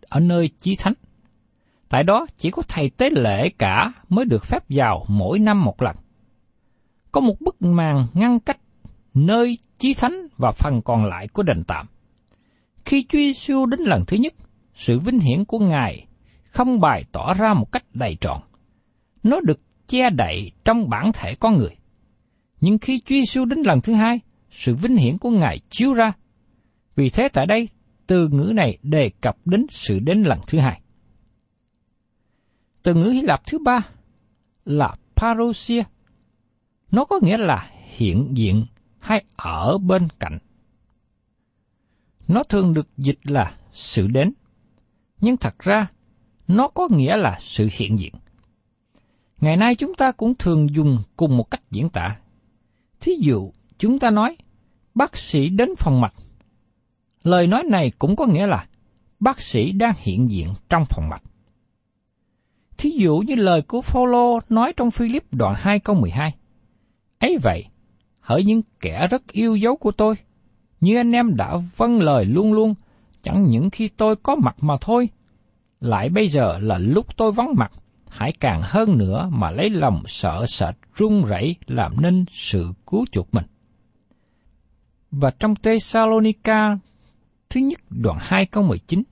ở 0.10 0.20
nơi 0.20 0.50
chí 0.60 0.76
thánh. 0.76 0.94
Tại 1.90 2.04
đó 2.04 2.26
chỉ 2.38 2.52
có 2.52 2.62
thầy 2.68 2.90
tế 2.90 3.10
lễ 3.10 3.50
cả 3.50 3.92
mới 4.10 4.26
được 4.26 4.46
phép 4.46 4.64
vào 4.70 5.06
mỗi 5.08 5.40
năm 5.40 5.64
một 5.64 5.82
lần. 5.82 5.96
Có 7.12 7.22
một 7.22 7.42
bức 7.42 7.62
màn 7.62 8.06
ngăn 8.14 8.40
cách 8.40 8.60
nơi 9.14 9.58
chí 9.78 9.94
thánh 9.94 10.28
và 10.38 10.52
phần 10.52 10.82
còn 10.82 11.06
lại 11.06 11.28
của 11.28 11.44
đền 11.44 11.64
tạm. 11.64 11.88
Khi 12.86 13.06
Chúa 13.10 13.18
Giêsu 13.18 13.66
đến 13.66 13.80
lần 13.80 14.04
thứ 14.08 14.18
nhất, 14.18 14.34
sự 14.74 15.00
vinh 15.00 15.20
hiển 15.20 15.46
của 15.46 15.60
Ngài 15.60 16.08
không 16.50 16.80
bày 16.80 17.04
tỏ 17.12 17.34
ra 17.34 17.54
một 17.54 17.72
cách 17.72 17.84
đầy 17.94 18.18
trọn. 18.22 18.42
Nó 19.24 19.40
được 19.40 19.60
che 19.88 20.10
đậy 20.10 20.52
trong 20.66 20.90
bản 20.90 21.12
thể 21.14 21.36
con 21.36 21.58
người. 21.58 21.76
Nhưng 22.62 22.78
khi 22.78 23.00
Chúa 23.00 23.16
Giêsu 23.16 23.46
đến 23.46 23.60
lần 23.66 23.82
thứ 23.82 23.94
hai, 23.94 24.20
sự 24.50 24.76
vinh 24.76 24.98
hiển 24.98 25.18
của 25.18 25.30
Ngài 25.30 25.60
chiếu 25.70 25.94
ra. 25.94 26.14
Vì 26.96 27.10
thế 27.10 27.28
tại 27.34 27.46
đây, 27.46 27.70
từ 28.08 28.28
ngữ 28.28 28.52
này 28.56 28.78
đề 28.84 29.12
cập 29.22 29.38
đến 29.46 29.66
sự 29.70 30.00
đến 30.00 30.24
lần 30.24 30.40
thứ 30.48 30.60
hai. 30.60 30.82
Từ 32.84 32.94
ngữ 32.94 33.10
Hy 33.10 33.22
Lạp 33.22 33.48
thứ 33.48 33.60
ba 33.60 33.80
là 34.66 34.96
parousia. 35.16 35.84
Nó 36.92 37.06
có 37.06 37.20
nghĩa 37.22 37.38
là 37.38 37.72
hiện 37.96 38.32
diện 38.34 38.66
hay 39.00 39.26
ở 39.36 39.78
bên 39.78 40.08
cạnh. 40.20 40.38
Nó 42.28 42.44
thường 42.44 42.74
được 42.74 42.88
dịch 42.98 43.20
là 43.24 43.58
sự 43.72 44.08
đến, 44.08 44.34
nhưng 45.22 45.38
thật 45.38 45.60
ra 45.60 45.88
nó 46.48 46.68
có 46.68 46.88
nghĩa 46.92 47.18
là 47.18 47.38
sự 47.40 47.70
hiện 47.72 48.00
diện. 48.00 48.14
Ngày 49.42 49.58
nay 49.58 49.76
chúng 49.76 49.94
ta 49.94 50.12
cũng 50.12 50.36
thường 50.36 50.70
dùng 50.70 50.98
cùng 51.18 51.38
một 51.38 51.52
cách 51.52 51.62
diễn 51.72 51.90
tả. 51.90 52.20
Thí 53.02 53.12
dụ, 53.20 53.52
chúng 53.78 54.00
ta 54.00 54.10
nói, 54.10 54.38
bác 54.96 55.18
sĩ 55.18 55.50
đến 55.50 55.70
phòng 55.78 56.02
mạch. 56.02 56.14
Lời 57.24 57.48
nói 57.48 57.64
này 57.64 57.92
cũng 58.00 58.16
có 58.16 58.26
nghĩa 58.26 58.48
là, 58.48 58.68
bác 59.20 59.42
sĩ 59.42 59.72
đang 59.72 59.94
hiện 59.98 60.32
diện 60.32 60.54
trong 60.70 60.86
phòng 60.90 61.10
mạch. 61.10 61.24
Thí 62.78 62.90
dụ 62.90 63.18
như 63.18 63.36
lời 63.36 63.62
của 63.62 63.82
Phaolô 63.82 64.40
nói 64.50 64.74
trong 64.78 64.92
Philip 64.92 65.24
đoạn 65.32 65.56
2 65.58 65.80
câu 65.80 65.96
12. 65.96 66.36
Ấy 67.20 67.38
vậy, 67.42 67.66
hỡi 68.20 68.44
những 68.44 68.62
kẻ 68.80 69.08
rất 69.12 69.28
yêu 69.32 69.56
dấu 69.56 69.76
của 69.76 69.92
tôi, 69.92 70.16
như 70.82 70.98
anh 70.98 71.12
em 71.12 71.36
đã 71.36 71.58
vâng 71.78 72.02
lời 72.02 72.26
luôn 72.26 72.54
luôn, 72.54 72.74
chẳng 73.24 73.46
những 73.46 73.70
khi 73.70 73.88
tôi 73.88 74.16
có 74.16 74.36
mặt 74.36 74.56
mà 74.62 74.74
thôi, 74.82 75.10
lại 75.82 76.10
bây 76.10 76.28
giờ 76.28 76.60
là 76.60 76.78
lúc 76.78 77.18
tôi 77.18 77.32
vắng 77.32 77.54
mặt, 77.56 77.72
hãy 78.10 78.32
càng 78.40 78.62
hơn 78.64 78.98
nữa 78.98 79.30
mà 79.32 79.52
lấy 79.52 79.70
lòng 79.70 80.04
sợ 80.06 80.46
sệt 80.48 80.76
run 80.96 81.26
rẩy 81.26 81.56
làm 81.68 82.02
nên 82.02 82.26
sự 82.30 82.74
cứu 82.88 83.06
chuộc 83.12 83.34
mình. 83.34 83.46
Và 85.12 85.32
trong 85.40 85.56
Thessalonica 85.56 86.78
thứ 87.50 87.60
nhất 87.60 87.80
đoạn 87.90 88.18
2 88.22 88.46
câu 88.46 88.64
19, 88.64 89.04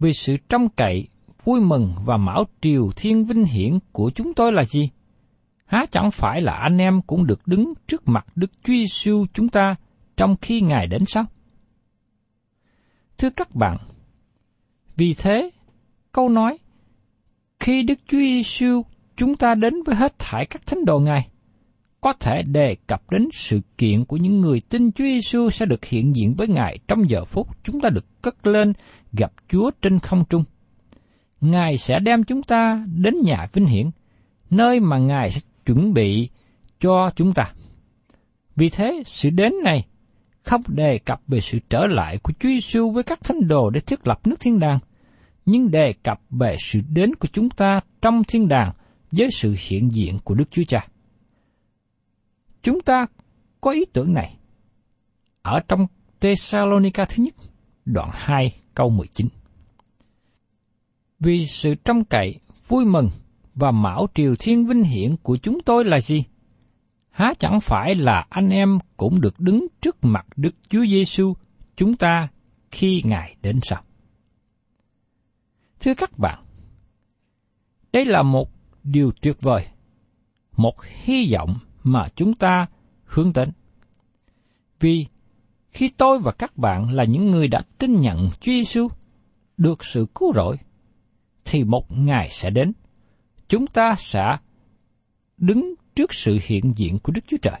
vì 0.00 0.12
sự 0.12 0.36
trông 0.48 0.68
cậy, 0.68 1.08
vui 1.44 1.60
mừng 1.60 1.92
và 2.04 2.16
mão 2.16 2.44
triều 2.60 2.90
thiên 2.96 3.24
vinh 3.24 3.44
hiển 3.44 3.78
của 3.92 4.10
chúng 4.14 4.34
tôi 4.34 4.52
là 4.52 4.64
gì? 4.64 4.90
Há 5.64 5.86
chẳng 5.90 6.10
phải 6.10 6.40
là 6.40 6.52
anh 6.52 6.78
em 6.78 7.02
cũng 7.02 7.26
được 7.26 7.46
đứng 7.46 7.72
trước 7.86 8.08
mặt 8.08 8.26
Đức 8.34 8.50
Chúa 8.64 8.72
Giêsu 8.72 9.26
chúng 9.34 9.48
ta 9.48 9.74
trong 10.16 10.36
khi 10.36 10.60
Ngài 10.60 10.86
đến 10.86 11.04
sao? 11.06 11.24
Thưa 13.18 13.30
các 13.30 13.54
bạn, 13.54 13.76
vì 14.96 15.14
thế, 15.14 15.50
câu 16.12 16.28
nói 16.28 16.58
khi 17.60 17.82
Đức 17.82 17.98
Chúa 18.06 18.18
Giêsu 18.18 18.82
chúng 19.16 19.36
ta 19.36 19.54
đến 19.54 19.74
với 19.86 19.96
hết 19.96 20.18
thải 20.18 20.46
các 20.46 20.66
thánh 20.66 20.84
đồ 20.84 20.98
Ngài, 20.98 21.28
có 22.00 22.12
thể 22.20 22.42
đề 22.42 22.76
cập 22.86 23.10
đến 23.10 23.28
sự 23.32 23.60
kiện 23.78 24.04
của 24.04 24.16
những 24.16 24.40
người 24.40 24.60
tin 24.68 24.92
Chúa 24.92 25.04
Giêsu 25.04 25.50
sẽ 25.50 25.66
được 25.66 25.84
hiện 25.84 26.16
diện 26.16 26.34
với 26.34 26.48
Ngài 26.48 26.78
trong 26.88 27.10
giờ 27.10 27.24
phút 27.24 27.48
chúng 27.64 27.80
ta 27.80 27.88
được 27.88 28.22
cất 28.22 28.46
lên 28.46 28.72
gặp 29.12 29.32
Chúa 29.48 29.70
trên 29.82 29.98
không 29.98 30.24
trung. 30.30 30.44
Ngài 31.42 31.78
sẽ 31.78 31.98
đem 31.98 32.24
chúng 32.24 32.42
ta 32.42 32.84
đến 32.94 33.14
nhà 33.24 33.46
vinh 33.52 33.66
hiển, 33.66 33.90
nơi 34.50 34.80
mà 34.80 34.98
Ngài 34.98 35.30
sẽ 35.30 35.40
chuẩn 35.66 35.94
bị 35.94 36.28
cho 36.80 37.10
chúng 37.16 37.34
ta. 37.34 37.52
Vì 38.56 38.68
thế, 38.68 39.02
sự 39.06 39.30
đến 39.30 39.52
này 39.64 39.86
không 40.42 40.62
đề 40.68 40.98
cập 40.98 41.20
về 41.28 41.40
sự 41.40 41.58
trở 41.68 41.86
lại 41.86 42.18
của 42.18 42.32
Chúa 42.32 42.48
Giêsu 42.48 42.90
với 42.90 43.02
các 43.02 43.20
thánh 43.24 43.48
đồ 43.48 43.70
để 43.70 43.80
thiết 43.80 44.06
lập 44.06 44.26
nước 44.26 44.40
thiên 44.40 44.58
đàng, 44.58 44.78
nhưng 45.46 45.70
đề 45.70 45.94
cập 46.02 46.20
về 46.30 46.56
sự 46.58 46.80
đến 46.88 47.14
của 47.14 47.28
chúng 47.32 47.50
ta 47.50 47.80
trong 48.02 48.22
thiên 48.28 48.48
đàng 48.48 48.72
với 49.10 49.28
sự 49.30 49.56
hiện 49.68 49.92
diện 49.92 50.18
của 50.24 50.34
Đức 50.34 50.50
Chúa 50.50 50.64
Cha. 50.68 50.86
Chúng 52.62 52.80
ta 52.80 53.06
có 53.60 53.70
ý 53.70 53.84
tưởng 53.92 54.14
này 54.14 54.36
ở 55.42 55.60
trong 55.68 55.86
Thessalonica 56.20 57.04
thứ 57.04 57.24
nhất, 57.24 57.34
đoạn 57.84 58.10
2 58.12 58.54
câu 58.74 58.90
19. 58.90 59.28
Vì 61.24 61.46
sự 61.46 61.74
trông 61.74 62.04
cậy, 62.04 62.40
vui 62.68 62.84
mừng 62.84 63.08
và 63.54 63.70
mão 63.70 64.06
triều 64.14 64.34
thiên 64.38 64.66
vinh 64.66 64.82
hiển 64.82 65.16
của 65.16 65.36
chúng 65.36 65.60
tôi 65.60 65.84
là 65.84 66.00
gì? 66.00 66.24
Há 67.10 67.34
chẳng 67.38 67.60
phải 67.60 67.94
là 67.94 68.26
anh 68.28 68.48
em 68.48 68.78
cũng 68.96 69.20
được 69.20 69.40
đứng 69.40 69.66
trước 69.80 69.96
mặt 70.02 70.26
Đức 70.36 70.54
Chúa 70.68 70.86
Giêsu 70.86 71.34
chúng 71.76 71.96
ta 71.96 72.28
khi 72.70 73.02
Ngài 73.04 73.36
đến 73.42 73.60
sao? 73.62 73.82
Thưa 75.80 75.94
các 75.94 76.18
bạn, 76.18 76.44
đây 77.92 78.04
là 78.04 78.22
một 78.22 78.50
điều 78.82 79.12
tuyệt 79.20 79.40
vời, 79.40 79.66
một 80.56 80.74
hy 80.82 81.32
vọng 81.32 81.58
mà 81.82 82.08
chúng 82.16 82.34
ta 82.34 82.66
hướng 83.04 83.32
đến. 83.32 83.52
Vì 84.80 85.06
khi 85.70 85.88
tôi 85.88 86.18
và 86.18 86.32
các 86.32 86.56
bạn 86.56 86.90
là 86.90 87.04
những 87.04 87.30
người 87.30 87.48
đã 87.48 87.62
tin 87.78 88.00
nhận 88.00 88.28
Chúa 88.40 88.52
Giêsu 88.52 88.88
được 89.56 89.84
sự 89.84 90.06
cứu 90.14 90.32
rỗi, 90.34 90.56
thì 91.44 91.64
một 91.64 91.86
ngày 91.90 92.28
sẽ 92.30 92.50
đến, 92.50 92.72
chúng 93.48 93.66
ta 93.66 93.94
sẽ 93.98 94.36
đứng 95.36 95.74
trước 95.94 96.14
sự 96.14 96.38
hiện 96.42 96.72
diện 96.76 96.98
của 96.98 97.12
Đức 97.12 97.24
Chúa 97.26 97.36
Trời, 97.42 97.60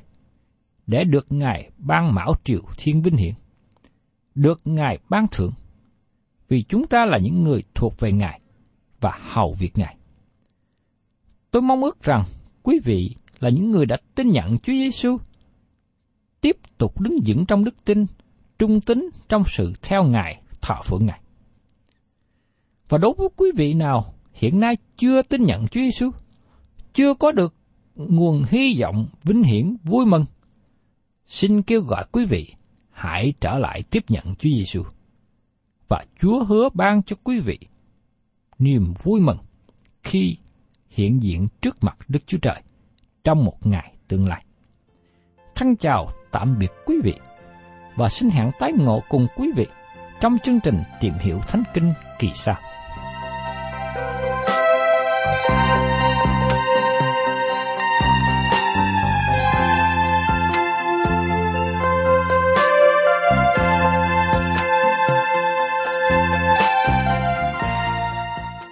để 0.86 1.04
được 1.04 1.26
Ngài 1.30 1.70
ban 1.78 2.14
mão 2.14 2.34
triệu 2.44 2.62
thiên 2.76 3.02
vinh 3.02 3.16
hiển, 3.16 3.34
được 4.34 4.60
Ngài 4.64 4.98
ban 5.08 5.26
thưởng, 5.30 5.52
vì 6.48 6.62
chúng 6.62 6.86
ta 6.86 7.04
là 7.04 7.18
những 7.18 7.42
người 7.42 7.62
thuộc 7.74 8.00
về 8.00 8.12
Ngài 8.12 8.40
và 9.00 9.18
hầu 9.20 9.54
việc 9.58 9.78
Ngài. 9.78 9.96
Tôi 11.50 11.62
mong 11.62 11.82
ước 11.82 12.02
rằng 12.02 12.22
quý 12.62 12.80
vị 12.84 13.14
là 13.40 13.48
những 13.48 13.70
người 13.70 13.86
đã 13.86 13.96
tin 14.14 14.30
nhận 14.30 14.58
Chúa 14.58 14.72
Giêsu, 14.72 15.16
tiếp 16.40 16.56
tục 16.78 17.00
đứng 17.00 17.18
vững 17.26 17.46
trong 17.46 17.64
đức 17.64 17.84
tin, 17.84 18.06
trung 18.58 18.80
tín 18.80 19.08
trong 19.28 19.42
sự 19.46 19.72
theo 19.82 20.04
Ngài, 20.04 20.42
thọ 20.60 20.82
phượng 20.84 21.06
Ngài. 21.06 21.21
Và 22.92 22.98
đối 22.98 23.14
với 23.18 23.28
quý 23.36 23.50
vị 23.56 23.74
nào 23.74 24.14
hiện 24.32 24.60
nay 24.60 24.76
chưa 24.96 25.22
tin 25.22 25.44
nhận 25.44 25.68
Chúa 25.68 25.80
Giêsu, 25.80 26.10
chưa 26.94 27.14
có 27.14 27.32
được 27.32 27.54
nguồn 27.94 28.44
hy 28.48 28.80
vọng 28.80 29.06
vinh 29.24 29.42
hiển 29.42 29.76
vui 29.84 30.06
mừng, 30.06 30.24
xin 31.26 31.62
kêu 31.62 31.80
gọi 31.80 32.04
quý 32.12 32.24
vị 32.26 32.54
hãy 32.90 33.32
trở 33.40 33.58
lại 33.58 33.82
tiếp 33.90 34.04
nhận 34.08 34.24
Chúa 34.24 34.50
Giêsu. 34.50 34.82
và 35.88 36.04
Chúa 36.20 36.44
hứa 36.44 36.68
ban 36.74 37.02
cho 37.02 37.16
quý 37.24 37.40
vị 37.40 37.58
niềm 38.58 38.94
vui 39.02 39.20
mừng 39.20 39.38
khi 40.02 40.36
hiện 40.88 41.22
diện 41.22 41.48
trước 41.62 41.76
mặt 41.80 41.96
Đức 42.08 42.20
Chúa 42.26 42.38
Trời 42.38 42.62
trong 43.24 43.44
một 43.44 43.66
ngày 43.66 43.94
tương 44.08 44.26
lai. 44.26 44.44
Thân 45.54 45.76
chào 45.76 46.10
tạm 46.32 46.58
biệt 46.58 46.70
quý 46.86 46.94
vị 47.04 47.14
và 47.96 48.08
xin 48.08 48.30
hẹn 48.30 48.50
tái 48.58 48.72
ngộ 48.72 49.02
cùng 49.08 49.26
quý 49.36 49.50
vị 49.56 49.66
trong 50.20 50.38
chương 50.44 50.60
trình 50.60 50.82
tìm 51.00 51.14
hiểu 51.20 51.38
Thánh 51.38 51.62
Kinh 51.74 51.92
kỳ 52.18 52.30
sau. 52.34 52.71